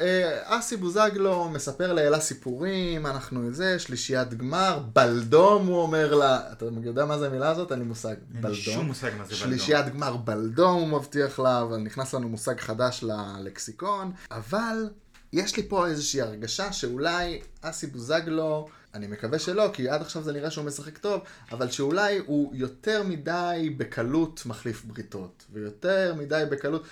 אה, 0.00 0.40
אסי 0.58 0.76
בוזגלו 0.76 1.48
מספר 1.48 1.92
לאלה 1.92 2.20
סיפורים, 2.20 3.06
אנחנו 3.06 3.52
זה, 3.52 3.78
שלישיית 3.78 4.34
גמר, 4.34 4.78
בלדום 4.92 5.66
הוא 5.66 5.82
אומר 5.82 6.14
לה, 6.14 6.52
אתה 6.52 6.64
יודע 6.84 7.04
מה 7.04 7.18
זה 7.18 7.26
המילה 7.26 7.48
הזאת? 7.50 7.72
אין 7.72 7.78
לי 7.78 7.84
מושג. 7.84 8.08
אין 8.08 8.16
לי 8.34 8.40
בלדום. 8.40 8.54
שום 8.60 8.86
מושג 8.86 9.10
מה 9.18 9.24
זה 9.24 9.34
בלדום. 9.34 9.36
שלישיית 9.48 9.86
גמר 9.88 10.16
בלדום 10.16 10.80
הוא 10.80 10.88
מבטיח 10.98 11.38
לה, 11.38 11.60
אבל 11.62 11.76
נכנס 11.76 12.14
לנו 12.14 12.28
מושג 12.28 12.60
חדש 12.60 13.04
ללקסיקון, 13.04 14.12
אבל 14.30 14.88
יש 15.34 15.56
לי 15.56 15.68
פה 15.68 15.86
איזושהי 15.86 16.20
הרגשה 16.20 16.72
שאולי 16.72 17.40
אסי 17.60 17.86
בוזגלו, 17.86 18.68
אני 18.94 19.06
מקווה 19.06 19.38
שלא, 19.38 19.70
כי 19.72 19.88
עד 19.88 20.00
עכשיו 20.00 20.22
זה 20.22 20.32
נראה 20.32 20.50
שהוא 20.50 20.64
משחק 20.64 20.98
טוב, 20.98 21.20
אבל 21.52 21.70
שאולי 21.70 22.18
הוא 22.26 22.54
יותר 22.54 23.02
מדי 23.02 23.74
בקלות 23.76 24.42
מחליף 24.46 24.84
בריתות, 24.84 25.44
ויותר 25.52 26.14
מדי 26.18 26.44
בקלות... 26.50 26.82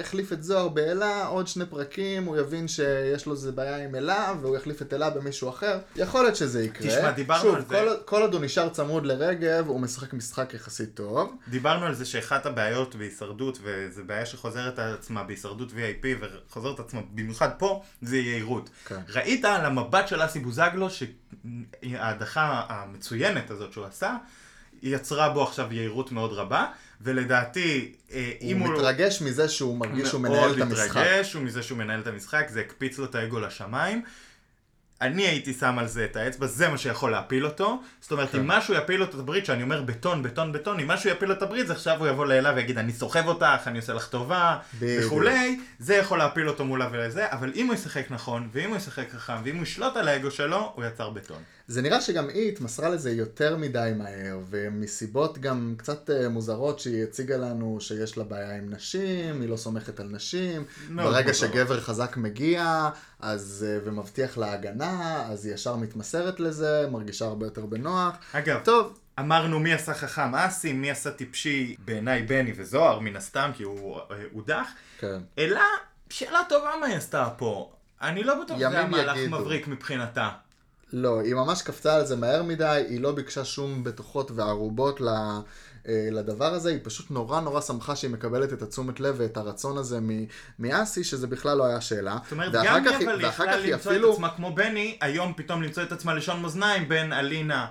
החליף 0.00 0.32
את 0.32 0.42
זוהר 0.42 0.68
באלה, 0.68 1.26
עוד 1.26 1.48
שני 1.48 1.66
פרקים, 1.66 2.24
הוא 2.24 2.36
יבין 2.36 2.68
שיש 2.68 3.26
לו 3.26 3.32
איזה 3.32 3.52
בעיה 3.52 3.84
עם 3.84 3.94
אלה, 3.94 4.34
והוא 4.40 4.56
יחליף 4.56 4.82
את 4.82 4.92
אלה 4.92 5.10
במישהו 5.10 5.48
אחר. 5.48 5.78
יכול 5.96 6.22
להיות 6.22 6.36
שזה 6.36 6.64
יקרה. 6.64 6.88
תשמע, 6.88 7.10
דיברנו 7.10 7.42
שוב, 7.42 7.54
על 7.54 7.60
זה. 7.60 7.68
כל, 7.68 7.88
כל 8.04 8.22
עוד 8.22 8.34
הוא 8.34 8.44
נשאר 8.44 8.68
צמוד 8.68 9.06
לרגב, 9.06 9.64
הוא 9.68 9.80
משחק 9.80 10.12
משחק 10.12 10.54
יחסית 10.54 10.94
טוב. 10.94 11.32
דיברנו 11.48 11.86
על 11.86 11.94
זה 11.94 12.04
שאחת 12.04 12.46
הבעיות 12.46 12.94
בהישרדות, 12.94 13.58
וזו 13.62 14.02
בעיה 14.06 14.26
שחוזרת 14.26 14.78
על 14.78 14.94
עצמה 14.94 15.24
בהישרדות 15.24 15.70
VIP, 15.70 16.06
וחוזרת 16.20 16.78
על 16.78 16.84
עצמה 16.84 17.00
במיוחד 17.14 17.50
פה, 17.58 17.82
זה 18.02 18.16
יהירות. 18.16 18.70
כן. 18.84 19.00
ראית 19.08 19.44
על 19.44 19.64
המבט 19.64 20.08
של 20.08 20.24
אסי 20.24 20.38
בוזגלו, 20.38 20.88
שההדחה 20.90 22.64
המצוינת 22.68 23.50
הזאת 23.50 23.72
שהוא 23.72 23.84
עשה, 23.84 24.16
יצרה 24.82 25.28
בו 25.28 25.42
עכשיו 25.42 25.72
יהירות 25.72 26.12
מאוד 26.12 26.32
רבה, 26.32 26.66
ולדעתי, 27.00 27.92
אה, 28.12 28.32
אם 28.40 28.58
הוא 28.58 28.68
הוא... 28.68 28.74
מתרגש 28.74 29.22
מזה 29.22 29.48
שהוא 29.48 29.78
מרגיש 29.78 30.08
שהוא 30.08 30.20
מאוד 30.20 30.32
מנהל 30.32 30.52
את 30.52 30.60
המשחק. 30.60 30.90
מתרגש, 30.90 31.34
ומזה 31.34 31.62
שהוא 31.62 31.78
מנהל 31.78 32.00
את 32.00 32.06
המשחק, 32.06 32.46
זה 32.48 32.60
הקפיץ 32.60 32.98
לו 32.98 33.04
את 33.04 33.14
האגו 33.14 33.40
לשמיים. 33.40 34.02
אני 35.00 35.22
הייתי 35.22 35.52
שם 35.52 35.78
על 35.78 35.86
זה 35.86 36.04
את 36.04 36.16
האצבע, 36.16 36.46
זה 36.46 36.68
מה 36.68 36.78
שיכול 36.78 37.10
להפיל 37.10 37.46
אותו. 37.46 37.82
זאת 38.00 38.12
אומרת, 38.12 38.30
כן. 38.30 38.38
אם 38.38 38.48
משהו 38.48 38.74
יפיל 38.74 38.96
לו 38.96 39.04
את 39.04 39.14
הברית, 39.14 39.46
שאני 39.46 39.62
אומר 39.62 39.82
בטון, 39.82 40.22
בטון, 40.22 40.52
בטון, 40.52 40.80
אם 40.80 40.88
משהו 40.88 41.10
יפיל 41.10 41.28
לו 41.28 41.34
את 41.34 41.42
הברית, 41.42 41.64
אז 41.64 41.70
עכשיו 41.70 41.98
הוא 41.98 42.08
יבוא 42.08 42.26
לאלה 42.26 42.52
ויגיד, 42.56 42.78
אני 42.78 42.92
סוחב 42.92 43.26
אותך, 43.26 43.60
אני 43.66 43.78
עושה 43.78 43.92
לך 43.92 44.08
טובה. 44.08 44.58
וכולי, 44.78 45.60
זה 45.78 45.94
יכול 45.94 46.18
להפיל 46.18 46.48
אותו 46.48 46.64
מולה 46.64 46.88
ולזה, 46.92 47.26
אבל 47.32 47.52
אם 47.54 47.66
הוא 47.66 47.74
ישחק 47.74 48.06
נכון, 48.10 48.48
ואם 48.52 48.68
הוא 48.68 48.76
ישחק 48.76 49.10
חכם, 49.12 49.36
ואם 49.44 49.56
הוא 49.56 49.62
ישלוט 49.62 49.96
על 49.96 50.08
האגו 50.08 50.30
שלו, 50.30 50.72
הוא 50.74 50.84
יצר 50.84 51.10
בטון. 51.10 51.42
זה 51.70 51.82
נראה 51.82 52.00
שגם 52.00 52.28
היא 52.28 52.48
התמסרה 52.48 52.88
לזה 52.88 53.10
יותר 53.10 53.56
מדי 53.56 53.92
מהר, 53.96 54.38
ומסיבות 54.50 55.38
גם 55.38 55.74
קצת 55.78 56.10
אה, 56.10 56.28
מוזרות 56.28 56.78
שהיא 56.78 57.02
הציגה 57.02 57.36
לנו 57.36 57.78
שיש 57.80 58.18
לה 58.18 58.24
בעיה 58.24 58.56
עם 58.56 58.70
נשים, 58.70 59.40
היא 59.40 59.48
לא 59.48 59.56
סומכת 59.56 60.00
על 60.00 60.06
נשים, 60.06 60.64
מאוד 60.90 61.12
ברגע 61.12 61.28
מוזרות. 61.28 61.52
שגבר 61.52 61.80
חזק 61.80 62.16
מגיע, 62.16 62.88
אז, 63.20 63.66
אה, 63.68 63.78
ומבטיח 63.84 64.38
לה 64.38 64.52
הגנה, 64.52 65.26
אז 65.26 65.46
היא 65.46 65.54
ישר 65.54 65.76
מתמסרת 65.76 66.40
לזה, 66.40 66.86
מרגישה 66.90 67.24
הרבה 67.24 67.46
יותר 67.46 67.66
בנוח. 67.66 68.16
אגב, 68.32 68.60
טוב, 68.64 68.98
אמרנו 69.18 69.60
מי 69.60 69.72
עשה 69.72 69.94
חכם 69.94 70.34
אסי, 70.34 70.72
מי 70.72 70.90
עשה 70.90 71.10
טיפשי 71.10 71.76
בעיניי 71.84 72.22
בני 72.22 72.52
וזוהר, 72.56 72.98
מן 73.00 73.16
הסתם, 73.16 73.50
כי 73.54 73.62
הוא 73.62 73.96
אה, 73.96 74.02
הודח. 74.32 74.68
כן. 74.98 75.18
אלא, 75.38 75.60
שאלה 76.10 76.40
טובה 76.48 76.70
מה 76.80 76.86
היא 76.86 76.96
עסתה 76.96 77.28
פה. 77.38 77.72
אני 78.02 78.24
לא 78.24 78.44
בטוח 78.44 78.56
שזה 78.56 78.68
היה 78.68 78.86
מהלך. 78.86 79.18
מבריק 79.28 79.68
מבחינתה. 79.68 80.30
לא, 80.92 81.20
היא 81.20 81.34
ממש 81.34 81.62
קפצה 81.62 81.96
על 81.96 82.06
זה 82.06 82.16
מהר 82.16 82.42
מדי, 82.42 82.84
היא 82.88 83.00
לא 83.00 83.12
ביקשה 83.12 83.44
שום 83.44 83.84
בטוחות 83.84 84.30
וערובות 84.34 85.00
ל... 85.00 85.08
אה, 85.88 86.08
לדבר 86.12 86.54
הזה, 86.54 86.70
היא 86.70 86.78
פשוט 86.82 87.10
נורא 87.10 87.40
נורא 87.40 87.60
שמחה 87.60 87.96
שהיא 87.96 88.10
מקבלת 88.10 88.52
את 88.52 88.62
התשומת 88.62 89.00
לב 89.00 89.14
ואת 89.18 89.36
הרצון 89.36 89.78
הזה 89.78 90.00
מ- 90.00 90.24
מאסי, 90.58 91.04
שזה 91.04 91.26
בכלל 91.26 91.56
לא 91.56 91.66
היה 91.66 91.80
שאלה. 91.80 92.18
זאת 92.22 92.32
אומרת, 92.32 92.52
גם 92.52 92.84
היא 92.84 93.08
אבל 93.08 93.20
יכלה 93.20 93.56
למצוא 93.56 93.92
אפילו... 93.92 94.08
את 94.08 94.14
עצמה 94.14 94.30
כמו 94.36 94.54
בני, 94.54 94.98
היום 95.00 95.32
פתאום 95.36 95.62
למצוא 95.62 95.82
את 95.82 95.92
עצמה 95.92 96.14
לשון 96.14 96.42
מאזניים 96.42 96.88
בין 96.88 97.12
אלינה, 97.12 97.66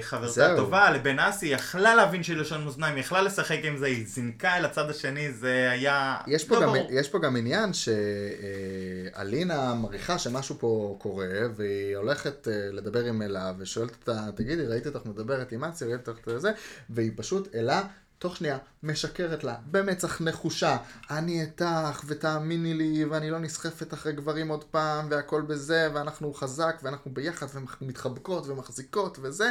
חברתה 0.00 0.32
זהו. 0.32 0.52
הטובה, 0.52 0.90
לבין 0.90 1.18
אסי, 1.18 1.46
יכלה 1.46 1.94
להבין 1.94 2.22
שהיא 2.22 2.36
לשון 2.36 2.64
מאזניים, 2.64 2.98
יכלה 2.98 3.22
לשחק 3.22 3.58
עם 3.62 3.76
זה, 3.76 3.86
היא 3.86 4.06
זינקה 4.06 4.56
אל 4.56 4.64
הצד 4.64 4.90
השני, 4.90 5.32
זה 5.32 5.70
היה... 5.70 6.16
יש 6.26 6.44
פה, 6.44 6.54
לא 6.54 6.66
גם. 6.66 6.74
יש 6.90 7.08
פה 7.08 7.18
גם 7.18 7.36
עניין 7.36 7.70
שאלינה 7.72 9.74
מעריכה 9.74 10.18
שמשהו 10.18 10.56
פה 10.58 10.96
קורה, 11.00 11.26
והיא 11.56 11.96
הולכת 11.96 12.48
אה, 12.48 12.52
לדבר 12.72 13.04
עם 13.04 13.22
אלה, 13.22 13.52
ושואלת 13.58 13.96
אותה, 14.00 14.26
תגידי, 14.36 14.66
ראיתי 14.66 14.88
אותך 14.88 15.06
מדברת 15.06 15.52
עם 15.52 15.64
אצי, 15.64 15.84
ראיתי 15.84 16.10
אותך 16.10 16.28
זה, 16.36 16.50
והיא 16.90 17.10
פשוט, 17.16 17.54
אלה, 17.54 17.82
תוך 18.18 18.36
שנייה, 18.36 18.58
משקרת 18.82 19.44
לה, 19.44 19.56
במצח 19.70 20.20
נחושה, 20.20 20.76
אני 21.10 21.40
איתך, 21.42 22.02
ותאמיני 22.06 22.74
לי, 22.74 23.04
ואני 23.04 23.30
לא 23.30 23.38
נסחפת 23.38 23.94
אחרי 23.94 24.12
גברים 24.12 24.48
עוד 24.48 24.64
פעם, 24.64 25.06
והכל 25.10 25.42
בזה, 25.42 25.88
ואנחנו 25.94 26.34
חזק, 26.34 26.80
ואנחנו 26.82 27.14
ביחד, 27.14 27.46
ואנחנו 27.54 27.86
מתחבקות 27.86 28.46
ומחזיקות 28.46 29.18
וזה. 29.22 29.50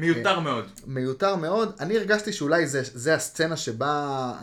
מיותר 0.00 0.40
מאוד. 0.40 0.64
מיותר 0.86 1.36
מאוד. 1.36 1.72
אני 1.80 1.96
הרגשתי 1.96 2.32
שאולי 2.32 2.66
זה, 2.66 2.80
זה 2.84 3.14
הסצנה 3.14 3.56
שבה 3.56 3.92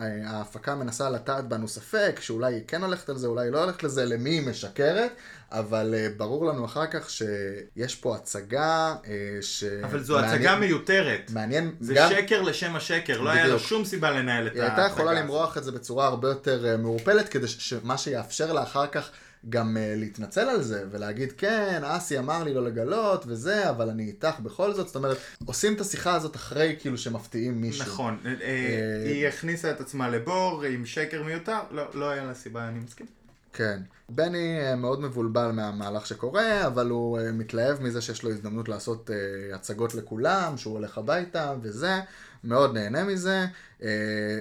אה, 0.00 0.06
ההפקה 0.30 0.74
מנסה 0.74 1.10
לטעת 1.10 1.48
בנו 1.48 1.68
ספק, 1.68 2.18
שאולי 2.20 2.54
היא 2.54 2.62
כן 2.68 2.82
הולכת 2.82 3.08
על 3.08 3.16
זה, 3.16 3.26
אולי 3.26 3.44
היא 3.46 3.52
לא 3.52 3.62
הולכת 3.64 3.82
לזה, 3.82 4.04
למי 4.04 4.30
היא 4.30 4.46
משקרת, 4.46 5.10
אבל 5.52 5.94
אה, 5.96 6.08
ברור 6.16 6.46
לנו 6.46 6.64
אחר 6.64 6.86
כך 6.86 7.10
שיש 7.10 7.94
פה 7.94 8.16
הצגה 8.16 8.94
אה, 9.06 9.12
ש... 9.40 9.64
אבל 9.64 10.02
זו 10.02 10.14
מעניין- 10.14 10.34
הצגה 10.34 10.56
מיותרת. 10.56 11.30
מעניין, 11.30 11.74
זה 11.80 11.94
גם... 11.94 12.10
שקר 12.10 12.42
לשם 12.42 12.76
השקר, 12.76 13.20
לא 13.20 13.30
היה 13.30 13.46
לו 13.46 13.54
בדיוק. 13.54 13.68
שום 13.68 13.84
סיבה 13.84 14.10
לנהל 14.10 14.46
את 14.46 14.52
היא 14.54 14.62
ההצגה 14.62 14.82
הייתה 14.84 14.92
יכולה. 14.94 15.12
למרוח 15.12 15.58
את 15.58 15.64
זה 15.64 15.72
בצורה 15.72 16.06
הרבה 16.06 16.28
יותר 16.28 16.76
מעורפלת, 16.78 17.28
כדי 17.28 17.48
שמה 17.48 17.98
שיאפשר 17.98 18.52
לה 18.52 18.62
אחר 18.62 18.86
כך 18.86 19.10
גם 19.48 19.76
אה, 19.76 19.94
להתנצל 19.96 20.48
על 20.48 20.62
זה, 20.62 20.84
ולהגיד, 20.90 21.32
כן, 21.32 21.80
אסי 21.84 22.18
אמר 22.18 22.44
לי 22.44 22.54
לא 22.54 22.64
לגלות, 22.64 23.24
וזה, 23.26 23.70
אבל 23.70 23.90
אני 23.90 24.02
איתך 24.02 24.40
בכל 24.40 24.72
זאת. 24.72 24.86
זאת 24.86 24.96
אומרת, 24.96 25.16
עושים 25.44 25.74
את 25.74 25.80
השיחה 25.80 26.14
הזאת 26.14 26.36
אחרי 26.36 26.76
כאילו 26.80 26.98
שמפתיעים 26.98 27.60
מישהו. 27.60 27.86
נכון, 27.86 28.18
אה, 28.24 28.34
אה, 28.40 29.10
היא 29.10 29.26
הכניסה 29.26 29.70
את 29.70 29.80
עצמה 29.80 30.08
לבור 30.08 30.64
עם 30.64 30.86
שקר 30.86 31.22
מיותר, 31.22 31.58
לא 31.70 31.82
לא 31.94 32.10
היה 32.10 32.24
לה 32.24 32.34
סיבה, 32.34 32.68
אני 32.68 32.78
מסכים. 32.78 33.06
כן. 33.52 33.80
בני 34.08 34.60
אה, 34.60 34.76
מאוד 34.76 35.00
מבולבל 35.00 35.50
מהמהלך 35.50 36.06
שקורה, 36.06 36.66
אבל 36.66 36.90
הוא 36.90 37.18
אה, 37.18 37.32
מתלהב 37.32 37.82
מזה 37.82 38.00
שיש 38.00 38.22
לו 38.22 38.30
הזדמנות 38.30 38.68
לעשות 38.68 39.10
אה, 39.10 39.56
הצגות 39.56 39.94
לכולם, 39.94 40.56
שהוא 40.56 40.74
הולך 40.74 40.98
הביתה 40.98 41.54
וזה, 41.62 42.00
מאוד 42.44 42.74
נהנה 42.74 43.04
מזה. 43.04 43.46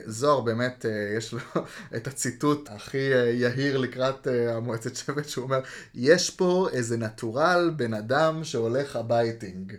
זוהר 0.06 0.42
באמת, 0.42 0.86
יש 1.18 1.34
לו 1.34 1.40
את 1.96 2.08
הציטוט 2.08 2.70
הכי 2.70 3.12
יהיר 3.34 3.78
לקראת 3.78 4.28
המועצת 4.50 4.96
שבט, 4.96 5.28
שהוא 5.28 5.44
אומר, 5.44 5.60
יש 5.96 6.30
פה 6.30 6.68
איזה 6.72 6.98
natural 6.98 7.72
בן 7.76 7.94
אדם 7.94 8.44
שהולך 8.44 8.96
הבייטינג. 8.96 9.74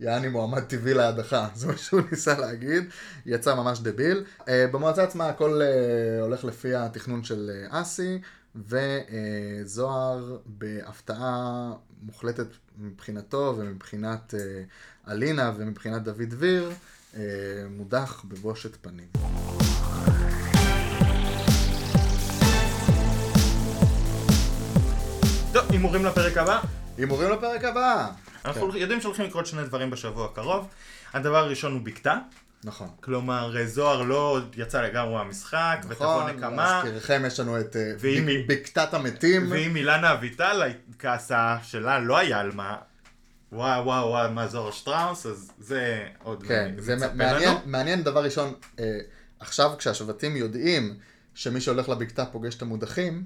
יעני 0.00 0.28
מועמד 0.28 0.62
טבעי 0.62 0.94
להדחה, 0.94 1.48
זה 1.54 1.66
מה 1.66 1.76
שהוא 1.76 2.00
ניסה 2.10 2.38
להגיד, 2.38 2.84
יצא 3.26 3.54
ממש 3.54 3.80
דביל. 3.80 4.24
במועצה 4.48 5.02
עצמה 5.02 5.28
הכל 5.28 5.60
הולך 6.20 6.44
לפי 6.44 6.74
התכנון 6.74 7.24
של 7.24 7.50
אסי, 7.70 8.18
וזוהר 8.56 10.38
בהפתעה 10.46 11.72
מוחלטת 12.02 12.46
מבחינתו 12.78 13.54
ומבחינת 13.58 14.34
uh, 14.34 15.10
אלינה 15.10 15.52
ומבחינת 15.56 16.02
דוד 16.02 16.22
דביר, 16.22 16.70
uh, 17.14 17.16
מודח 17.70 18.24
בבושת 18.28 18.76
פנים. 18.80 19.08
טוב, 25.52 25.64
הימורים 25.70 26.04
לפרק 26.04 26.36
הבא. 26.36 26.60
הימורים 26.98 27.30
לפרק 27.30 27.64
הבא. 27.64 28.10
אנחנו 28.44 28.72
כן. 28.72 28.78
יודעים 28.78 29.00
שהולכים 29.00 29.24
לקרות 29.26 29.46
שני 29.46 29.64
דברים 29.64 29.90
בשבוע 29.90 30.24
הקרוב. 30.24 30.68
הדבר 31.12 31.36
הראשון 31.36 31.72
הוא 31.72 31.80
בקתה. 31.80 32.18
נכון. 32.64 32.88
כלומר, 33.00 33.66
זוהר 33.66 34.02
לא 34.02 34.40
יצא 34.56 34.82
לגמרי 34.82 35.14
מהמשחק, 35.14 35.84
ותבוא 35.88 36.22
נכון, 36.22 36.36
נקמה. 36.36 36.82
להזכירכם 36.82 37.22
יש 37.26 37.40
לנו 37.40 37.60
את 37.60 37.76
אה, 37.76 37.92
ואם 37.98 38.28
בקתת 38.46 38.94
המתים. 38.94 39.46
ואם 39.50 39.76
אילנה 39.76 40.12
אביטל 40.12 40.62
כעסה, 40.98 41.56
שלה 41.62 41.98
לא 41.98 42.16
היה 42.18 42.40
על 42.40 42.52
מה, 42.52 42.76
וואו 43.52 43.84
וואו 43.84 44.08
וואו, 44.08 44.30
מה 44.32 44.48
זוהר 44.48 44.70
שטראוס, 44.70 45.26
אז 45.26 45.52
זה 45.58 46.06
עוד 46.22 46.42
כן, 46.42 46.74
זה 46.78 46.96
מצפה 46.96 47.14
מעניין, 47.14 47.50
לנו. 47.50 47.60
מעניין 47.66 48.02
דבר 48.02 48.24
ראשון, 48.24 48.54
אה, 48.78 48.98
עכשיו 49.40 49.70
כשהשבטים 49.78 50.36
יודעים 50.36 50.98
שמי 51.34 51.60
שהולך 51.60 51.88
לבקתה 51.88 52.26
פוגש 52.26 52.54
את 52.54 52.62
המודחים, 52.62 53.14
אה, 53.14 53.20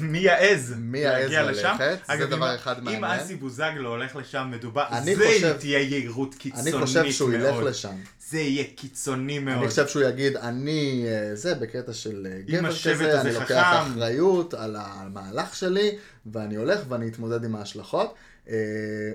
מי 0.00 0.18
יעז 0.18 0.74
מי 0.78 0.98
יעז 0.98 1.22
להגיע 1.22 1.42
ללכת? 1.42 1.58
לשם? 1.58 1.76
זה 1.78 1.96
אגב, 2.06 2.30
דבר 2.30 2.50
אם- 2.50 2.54
אחד 2.54 2.84
מעניין. 2.84 3.04
אם 3.04 3.10
אסי 3.10 3.34
בוזגלו 3.36 3.88
הולך 3.90 4.16
לשם, 4.16 4.48
מדובר, 4.50 4.84
אני 4.92 5.16
זה 5.16 5.56
תהיה 5.58 5.78
יהירות 5.78 6.34
קיצונית 6.34 6.66
אני 6.66 6.76
מאוד. 6.76 6.84
חושב 6.86 7.10
שהוא 7.12 7.32
ילך 7.32 7.56
לשם. 7.64 7.94
זה 8.30 8.38
יהיה 8.38 8.64
קיצוני 8.76 9.38
מאוד. 9.38 9.58
אני 9.58 9.68
חושב 9.68 9.88
שהוא 9.88 10.02
יגיד, 10.02 10.36
אני, 10.36 11.04
אה, 11.08 11.36
זה 11.36 11.54
בקטע 11.54 11.92
של 11.92 12.26
אה, 12.30 12.40
גבר 12.58 12.70
כזה, 12.70 13.20
אני 13.20 13.32
לוקח 13.32 13.44
חכם." 13.44 13.90
אחריות 13.92 14.54
על 14.54 14.76
המהלך 14.78 15.54
שלי, 15.56 15.90
ואני 16.32 16.56
הולך 16.56 16.80
ואני 16.88 17.08
אתמודד 17.08 17.44
עם 17.44 17.56
ההשלכות. 17.56 18.14
אה, 18.48 18.54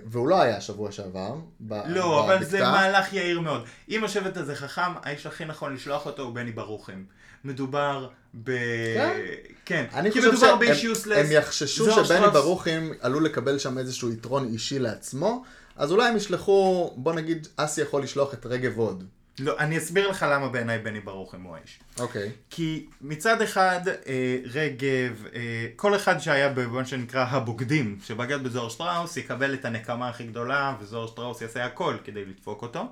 והוא 0.06 0.28
לא 0.28 0.42
היה 0.42 0.62
שבוע 0.62 0.92
שעבר. 0.92 1.36
לא, 1.88 2.26
אבל 2.26 2.44
זה. 2.44 2.62
מהלך 2.62 3.14
יהיר 3.14 3.40
מאוד. 3.40 3.64
אם 3.90 4.04
השבט 4.04 4.38
הזה 4.38 4.56
חכם, 4.56 4.82
האיש 5.04 5.26
הכי 5.26 5.46
נכון 5.46 5.74
לשלוח 5.76 6.06
אותו 6.06 6.24
הוא 6.24 6.36
בני 6.36 6.52
ברוכם. 6.52 7.04
מדובר 7.44 8.10
ב... 8.44 8.52
כן? 8.96 9.20
כן. 9.66 9.86
אני 9.94 10.12
כי 10.12 10.20
חושב 10.20 10.32
מדובר 10.32 10.48
שהם 10.48 10.60
באיש 10.60 10.84
יוסלס. 10.84 11.18
הם 11.18 11.32
יחששו 11.32 11.86
שבני 11.92 12.04
שטראוס- 12.06 12.34
ברוכין 12.34 12.94
עלול 13.02 13.26
לקבל 13.26 13.60
שם 13.60 13.78
איזשהו 13.78 14.12
יתרון 14.12 14.48
אישי 14.54 14.80
לעצמו, 14.80 15.44
אז 15.76 15.92
אולי 15.92 16.08
הם 16.10 16.18
ישלחו, 16.18 16.94
בוא 16.98 17.14
נגיד, 17.14 17.48
אסי 17.58 17.82
יכול 17.82 18.04
לשלוח 18.04 18.34
את 18.34 18.46
רגב 18.46 18.78
הוד. 18.78 19.04
לא, 19.40 19.58
אני 19.60 19.78
אסביר 19.78 20.08
לך 20.10 20.26
למה 20.32 20.50
בעיניי 20.50 20.80
בני 20.80 21.00
ברוכם 21.00 21.42
הוא 21.42 21.56
האיש. 21.56 21.80
אוקיי. 22.00 22.32
כי 22.50 22.86
מצד 23.02 23.42
אחד, 23.42 23.80
אה, 23.88 24.38
רגב, 24.54 25.26
אה, 25.36 25.40
כל 25.76 25.96
אחד 25.96 26.20
שהיה 26.20 26.50
במה 26.50 26.86
שנקרא 26.86 27.26
הבוגדים, 27.30 27.98
שבגד 28.06 28.44
בזוהר 28.44 28.70
שטראוס, 28.70 29.18
יקבל 29.18 29.54
את 29.54 29.66
הנקמה 29.66 30.10
הכי 30.10 30.24
גדולה, 30.24 30.76
וזוהר 30.82 31.08
שטראוס 31.08 31.42
יעשה 31.42 31.66
הכל 31.66 31.96
כדי 32.04 32.26
לדפוק 32.26 32.62
אותו. 32.62 32.84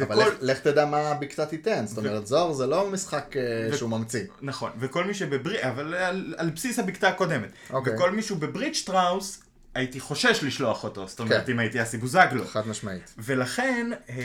אבל 0.00 0.14
וכל- 0.18 0.28
לך- 0.28 0.34
לך 0.40 0.58
תדע 0.58 0.86
מה 0.86 0.98
הבקתה 0.98 1.46
תיתן, 1.46 1.86
זאת 1.86 1.98
אומרת, 1.98 2.26
זוהר 2.26 2.52
זה 2.52 2.66
לא 2.66 2.90
משחק 2.90 3.36
אה, 3.36 3.42
ו- 3.72 3.76
שהוא 3.76 3.90
ממציא. 3.90 4.24
נכון, 4.42 4.70
וכל 4.78 5.04
מי 5.04 5.14
שבברית, 5.14 5.60
אבל 5.60 5.94
על, 5.94 6.34
על 6.38 6.50
בסיס 6.50 6.78
הבקתה 6.78 7.08
הקודמת. 7.08 7.48
אוקיי. 7.70 7.94
וכל 7.94 8.10
מישהו 8.10 8.36
בברית 8.36 8.74
שטראוס, 8.74 9.42
הייתי 9.74 10.00
חושש 10.00 10.40
לשלוח 10.42 10.84
אותו, 10.84 11.08
זאת 11.08 11.20
אומרת, 11.20 11.46
כן. 11.46 11.52
אם 11.52 11.58
הייתי 11.58 11.82
אסי 11.82 11.98
בוזגלו. 11.98 12.46
חד 12.46 12.68
משמעית. 12.68 13.14
ולכן, 13.18 13.90
אה, 14.10 14.16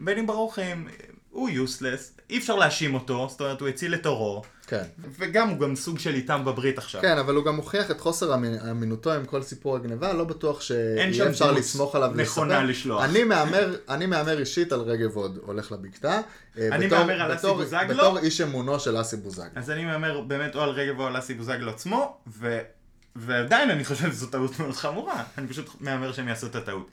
בני 0.00 0.22
ברוכם, 0.22 0.84
הוא 1.32 1.48
יוסלס, 1.48 2.12
אי 2.30 2.38
אפשר 2.38 2.56
להאשים 2.56 2.94
אותו, 2.94 3.26
זאת 3.30 3.40
אומרת, 3.40 3.60
הוא 3.60 3.68
הציל 3.68 3.94
את 3.94 4.06
עורו, 4.06 4.42
כן. 4.66 4.82
וגם 5.18 5.48
הוא 5.48 5.58
גם 5.58 5.76
סוג 5.76 5.98
של 5.98 6.14
איתם 6.14 6.44
בברית 6.44 6.78
עכשיו. 6.78 7.00
כן, 7.02 7.18
אבל 7.18 7.34
הוא 7.34 7.44
גם 7.44 7.56
מוכיח 7.56 7.90
את 7.90 8.00
חוסר 8.00 8.34
אמינותו 8.70 9.12
עם 9.12 9.24
כל 9.24 9.42
סיפור 9.42 9.76
הגניבה, 9.76 10.12
לא 10.12 10.24
בטוח 10.24 10.60
שיהיה 10.60 11.28
אפשר 11.28 11.52
לסמוך 11.52 11.96
עליו 11.96 12.10
נכונה. 12.14 12.62
לשלוח. 12.62 13.04
אני 13.04 13.24
מהמר, 13.24 13.76
אני 13.88 14.06
מהמר 14.06 14.38
אישית 14.38 14.72
על 14.72 14.80
רגב 14.80 15.10
הוד 15.10 15.38
הולך 15.42 15.72
לבקתה. 15.72 16.20
אה, 16.58 16.68
אני 16.72 16.86
מהמר 16.86 17.22
על 17.22 17.34
אסי 17.34 17.46
בוזגלו. 17.46 17.94
בתור 17.94 18.18
איש 18.18 18.40
אמונו 18.40 18.80
של 18.80 19.00
אסי 19.00 19.16
בוזגלו. 19.16 19.50
אז 19.54 19.70
אני 19.70 19.84
מהמר 19.84 20.20
באמת 20.20 20.54
או 20.54 20.60
על 20.60 20.70
רגב 20.70 21.00
או 21.00 21.06
על 21.06 21.18
אסי 21.18 21.34
בוזגלו 21.34 21.70
עצמו, 21.70 22.16
ו... 22.26 22.58
ועדיין 23.16 23.70
אני 23.70 23.84
חושב 23.84 24.12
שזו 24.12 24.26
טעות 24.26 24.60
מאוד 24.60 24.74
חמורה. 24.74 25.24
אני 25.38 25.48
פשוט 25.48 25.70
מהמר 25.80 26.12
שהם 26.12 26.28
יעשו 26.28 26.46
את 26.46 26.56
הטעות. 26.56 26.90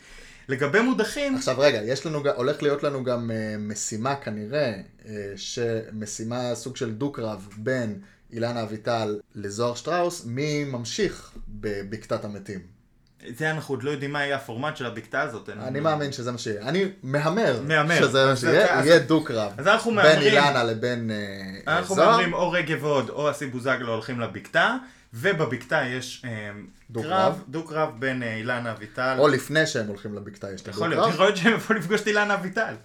לגבי 0.50 0.80
מודחים, 0.82 1.36
עכשיו 1.36 1.56
רגע, 1.60 1.82
יש 1.84 2.06
לנו, 2.06 2.24
הולך 2.36 2.64
להיות 2.64 2.84
לנו 2.84 3.04
גם 3.04 3.32
אה, 3.32 3.56
משימה 3.60 4.16
כנראה, 4.16 4.74
אה, 5.08 5.14
שמשימה 5.36 6.56
סוג 6.56 6.78
של 6.78 6.92
דו-קרב 6.92 7.48
בין 7.58 8.00
אילנה 8.34 8.64
אביטל 8.64 9.20
לזוהר 9.36 9.76
שטראוס, 9.76 10.26
מי 10.26 10.64
ממשיך 10.64 11.32
בבקתת 11.48 12.26
המתים. 12.26 12.60
זה 13.38 13.52
אנחנו 13.52 13.74
עוד 13.76 13.84
לא 13.84 13.92
יודעים 13.92 14.12
מה 14.14 14.24
יהיה 14.26 14.36
הפורמט 14.36 14.78
של 14.78 14.86
הבקתה 14.86 15.22
הזאת. 15.22 15.50
אני 15.50 15.80
מאמין 15.80 16.12
שזה 16.12 16.32
מה 16.32 16.38
שיהיה. 16.38 16.62
אני 16.62 16.86
מהמר. 17.04 17.62
שזה 18.00 18.26
מה 18.26 18.36
שיהיה, 18.36 18.66
יהיה 18.86 19.00
דו-קרב. 19.00 19.52
אז 19.58 19.68
אנחנו 19.68 19.92
בין 19.92 19.96
מהמרים- 20.00 20.22
אילנה 20.22 20.64
לבין 20.64 21.12
אה, 21.68 21.78
אנחנו 21.80 21.96
זוהר. 21.96 22.10
מהמרים 22.10 22.34
או 22.34 22.52
רגב 22.52 22.84
הוד 22.86 23.10
או 23.10 23.32
אסי 23.32 23.46
בוזגלו 23.46 23.94
הולכים 23.94 24.20
לבקתה, 24.20 24.76
ובבקתה 25.14 25.82
יש 25.86 26.22
אה, 26.26 26.50
דו-קרב. 26.90 27.10
קרב, 27.10 27.44
דו-קרב 27.48 27.90
בין 28.00 28.24
אה, 28.24 28.36
אילנה 28.36 28.72
אביטל. 28.72 29.16
או 29.20 29.28
לפני 29.28 29.68
שהם 29.68 29.88
הולכים 29.88 30.14
לבקתה 30.14 30.52
יש 30.52 30.62
את 30.62 30.68
יכול 30.68 30.90
להיות. 30.90 31.10
יכול 31.14 31.26
להיות 31.26 31.38
שהם 31.38 31.54
יבואו 31.54 31.80
לפגוש 31.80 32.02
את 32.02 32.08
אילנה 32.08 32.34
אביטל. 32.34 32.76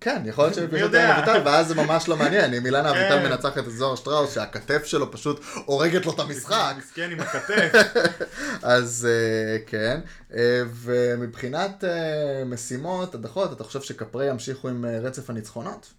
כן, 0.00 0.22
יכול 0.24 0.44
להיות 0.44 0.54
שהם 0.54 0.64
מי 0.64 0.70
פשוט 0.70 0.80
יודע? 0.80 1.18
אביטל, 1.18 1.42
ואז 1.44 1.68
זה 1.68 1.74
ממש 1.74 2.08
לא 2.08 2.16
מעניין. 2.16 2.54
אם 2.54 2.66
אילנה 2.66 2.92
כן. 2.92 2.98
אביטל 2.98 3.28
מנצחת 3.28 3.58
את 3.58 3.72
זוהר 3.72 3.96
שטראוס, 3.96 4.34
שהכתף 4.34 4.84
שלו 4.84 5.10
פשוט 5.10 5.44
הורגת 5.64 6.06
לו 6.06 6.14
את 6.14 6.18
המשחק. 6.18 6.74
מסכן 6.78 7.10
עם 7.10 7.20
הכתף. 7.20 7.72
אז 8.62 9.08
אה, 9.10 9.58
כן, 9.66 10.00
ומבחינת 10.66 11.84
משימות, 12.46 13.14
הדחות, 13.14 13.52
אתה 13.52 13.64
חושב 13.64 13.80
שכפרי 13.80 14.30
ימשיכו 14.30 14.68
עם 14.68 14.84
רצף 15.02 15.30
הניצחונות? 15.30 15.92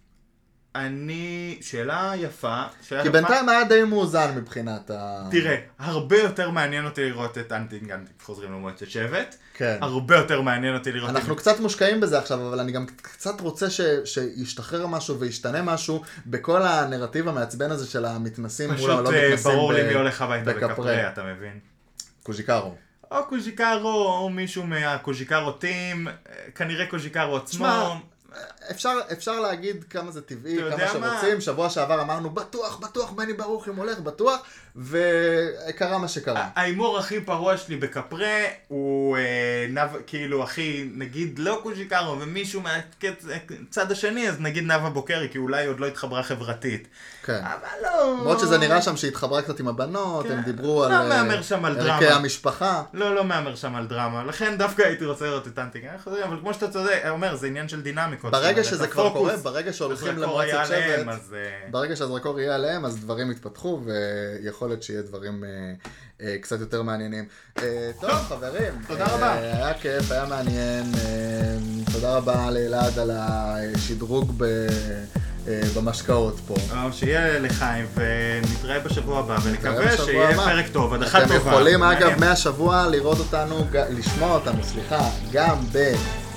אני, 0.74 1.58
שאלה 1.60 2.12
יפה. 2.16 2.62
שאלה 2.82 3.02
כי 3.02 3.08
יפה. 3.08 3.18
בינתיים 3.18 3.48
היה 3.48 3.64
די 3.64 3.84
מאוזן 3.84 4.34
מבחינת 4.36 4.90
ה... 4.90 5.28
תראה, 5.30 5.56
הרבה 5.78 6.16
יותר 6.18 6.50
מעניין 6.50 6.84
אותי 6.84 7.04
לראות 7.04 7.38
את 7.38 7.52
אנטינגנט 7.52 8.08
חוזרים 8.22 8.52
למועצת 8.52 8.86
שבט. 8.86 9.36
כן. 9.54 9.78
הרבה 9.80 10.16
יותר 10.16 10.40
מעניין 10.40 10.74
אותי 10.74 10.92
לראות 10.92 11.10
אנחנו 11.10 11.32
את... 11.34 11.38
קצת 11.38 11.60
מושקעים 11.60 12.00
בזה 12.00 12.18
עכשיו, 12.18 12.48
אבל 12.48 12.60
אני 12.60 12.72
גם 12.72 12.86
קצת 12.86 13.40
רוצה 13.40 13.70
ש... 13.70 13.80
שישתחרר 14.04 14.86
משהו 14.86 15.20
וישתנה 15.20 15.62
משהו 15.62 16.02
בכל 16.26 16.62
הנרטיב 16.62 17.28
המעצבן 17.28 17.70
הזה 17.70 17.86
של 17.86 18.04
המתנסים 18.04 18.70
מול 18.70 18.90
הלא 18.90 19.02
פשוט 19.02 19.14
אה, 19.14 19.28
מתנסים 19.28 19.52
ברור 19.52 19.72
לי 19.72 19.82
ב- 19.82 19.86
מי 19.86 19.94
הולך 19.94 20.22
הביתה 20.22 20.52
בכפרי. 20.52 20.68
בכפרי, 20.68 21.08
אתה 21.08 21.22
מבין? 21.22 21.58
קוז'יקרו. 22.22 22.74
או 23.10 23.24
קוז'יקרו, 23.28 24.06
או 24.06 24.30
מישהו 24.30 24.64
מהקוז'יקרו 24.66 25.52
טים, 25.52 26.08
אה, 26.08 26.14
כנראה 26.54 26.86
קוז'יקרו 26.86 27.36
עצמו. 27.36 27.44
תשמע, 27.44 27.94
אפשר, 28.70 28.98
אפשר 29.12 29.40
להגיד 29.40 29.84
כמה 29.90 30.10
זה 30.10 30.22
טבעי, 30.22 30.58
כמה 30.58 31.00
מה? 31.00 31.18
שרוצים. 31.20 31.40
שבוע 31.40 31.70
שעבר 31.70 32.02
אמרנו, 32.02 32.30
בטוח, 32.30 32.76
בטוח, 32.78 33.10
בני 33.10 33.32
ברוך 33.32 33.68
אם 33.68 33.76
הולך, 33.76 33.98
בטוח, 33.98 34.40
וקרה 34.76 35.98
מה 35.98 36.08
שקרה. 36.08 36.48
ההימור 36.56 36.98
הכי 36.98 37.20
פרוע 37.20 37.56
שלי 37.56 37.76
בכפרה 37.76 38.42
הוא 38.68 39.16
אה, 39.16 39.66
נב, 39.70 39.88
כאילו 40.06 40.42
הכי, 40.42 40.90
נגיד 40.94 41.38
לא 41.38 41.60
קוז'יקרו 41.62 42.20
ומישהו 42.20 42.60
מהצד 42.60 43.92
השני, 43.92 44.28
אז 44.28 44.40
נגיד 44.40 44.64
נאוה 44.64 44.90
בוקרי, 44.90 45.28
כי 45.32 45.38
אולי 45.38 45.62
היא 45.62 45.68
עוד 45.68 45.80
לא 45.80 45.86
התחברה 45.86 46.22
חברתית. 46.22 46.88
כן. 47.24 47.40
אבל 47.42 47.68
לא... 47.82 48.16
למרות 48.20 48.40
שזה 48.40 48.58
נראה 48.58 48.82
שם 48.82 48.96
שהיא 48.96 49.10
התחברה 49.10 49.42
קצת 49.42 49.60
עם 49.60 49.68
הבנות, 49.68 50.26
כן. 50.26 50.32
הם 50.32 50.40
דיברו 50.40 50.80
לא 50.80 50.86
על 50.86 50.92
אה, 50.92 51.22
מהמר 51.22 51.42
שם 51.42 51.64
על 51.64 51.80
ערכי 51.80 52.04
דרמה. 52.04 52.16
המשפחה. 52.16 52.82
לא, 52.92 53.14
לא 53.14 53.24
מהמר 53.24 53.54
שם 53.54 53.74
על 53.74 53.86
דרמה, 53.86 54.24
לכן 54.24 54.58
דווקא 54.58 54.82
הייתי 54.82 55.04
רוצה 55.04 55.24
לראות 55.24 55.46
את 55.46 55.58
אנטינג, 55.58 55.84
אבל 56.24 56.40
כמו 56.40 56.54
שאתה 56.54 56.70
צודק, 56.70 57.02
אומר, 57.08 57.36
זה 57.36 57.46
עניין 57.46 57.68
של 57.68 57.82
דינמיקות. 57.82 58.32
ברגע 58.32 58.64
שזה 58.64 58.86
כבר 58.86 59.10
קורה, 59.10 59.36
ברגע 59.36 59.72
שהולכים 59.72 60.18
למועצת 60.18 60.66
שבט. 60.66 61.20
אה, 61.34 61.68
ברגע 61.70 61.96
שהזרקור 61.96 62.40
יהיה 62.40 62.54
עליהם, 62.54 62.84
אז 62.84 63.00
דברים 63.00 63.30
יתפתחו, 63.30 63.80
ויכול 63.84 64.63
להיות 64.68 64.82
שיהיה 64.82 65.02
דברים 65.02 65.44
אה, 65.44 65.72
אה, 66.20 66.36
קצת 66.40 66.60
יותר 66.60 66.82
מעניינים. 66.82 67.24
אה, 67.58 67.90
טוב, 68.00 68.10
חברים. 68.10 68.72
תודה 68.88 69.06
אה, 69.06 69.14
רבה. 69.14 69.32
היה 69.32 69.74
כיף, 69.74 70.10
היה 70.10 70.24
מעניין. 70.24 70.84
אה, 70.94 71.56
תודה 71.92 72.16
רבה 72.16 72.50
לאלעד 72.50 72.98
על 72.98 73.10
השדרוג 73.14 74.32
ב... 74.36 74.66
אה, 75.48 75.60
במשקאות 75.74 76.40
פה. 76.46 76.54
אה, 76.72 76.92
שיהיה 76.92 77.38
לחיים, 77.38 77.86
ונתראה 77.94 78.80
בשבוע 78.80 79.18
הבא, 79.18 79.38
ונקווה 79.44 79.96
שיהיה. 79.96 80.36
פרק 80.36 80.66
טוב, 80.72 80.94
הדחה 80.94 81.20
טובה. 81.20 81.36
אתם 81.36 81.48
יכולים 81.48 81.82
אגב. 81.82 82.20
מהשבוע 82.20 82.86
לראות 82.86 83.18
אותנו, 83.18 83.64
לשמוע 83.90 84.34
אותנו, 84.34 84.64
סליחה, 84.64 85.08
גם 85.32 85.56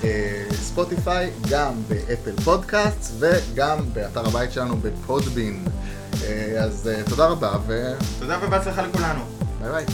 בספוטיפיי, 0.03 1.29
גם 1.49 1.73
באפל 1.87 2.41
פודקאסט 2.43 3.13
וגם 3.19 3.77
באתר 3.93 4.27
הבית 4.27 4.51
שלנו 4.51 4.77
בפודבין. 4.77 5.63
אה, 6.23 6.63
אז 6.63 6.89
אה, 6.93 7.03
תודה 7.09 7.27
רבה 7.27 7.51
וביי 7.65 7.93
תודה 8.19 8.37
ובהצלחה 8.43 8.81
לכולנו. 8.81 9.19
ביי. 9.61 9.85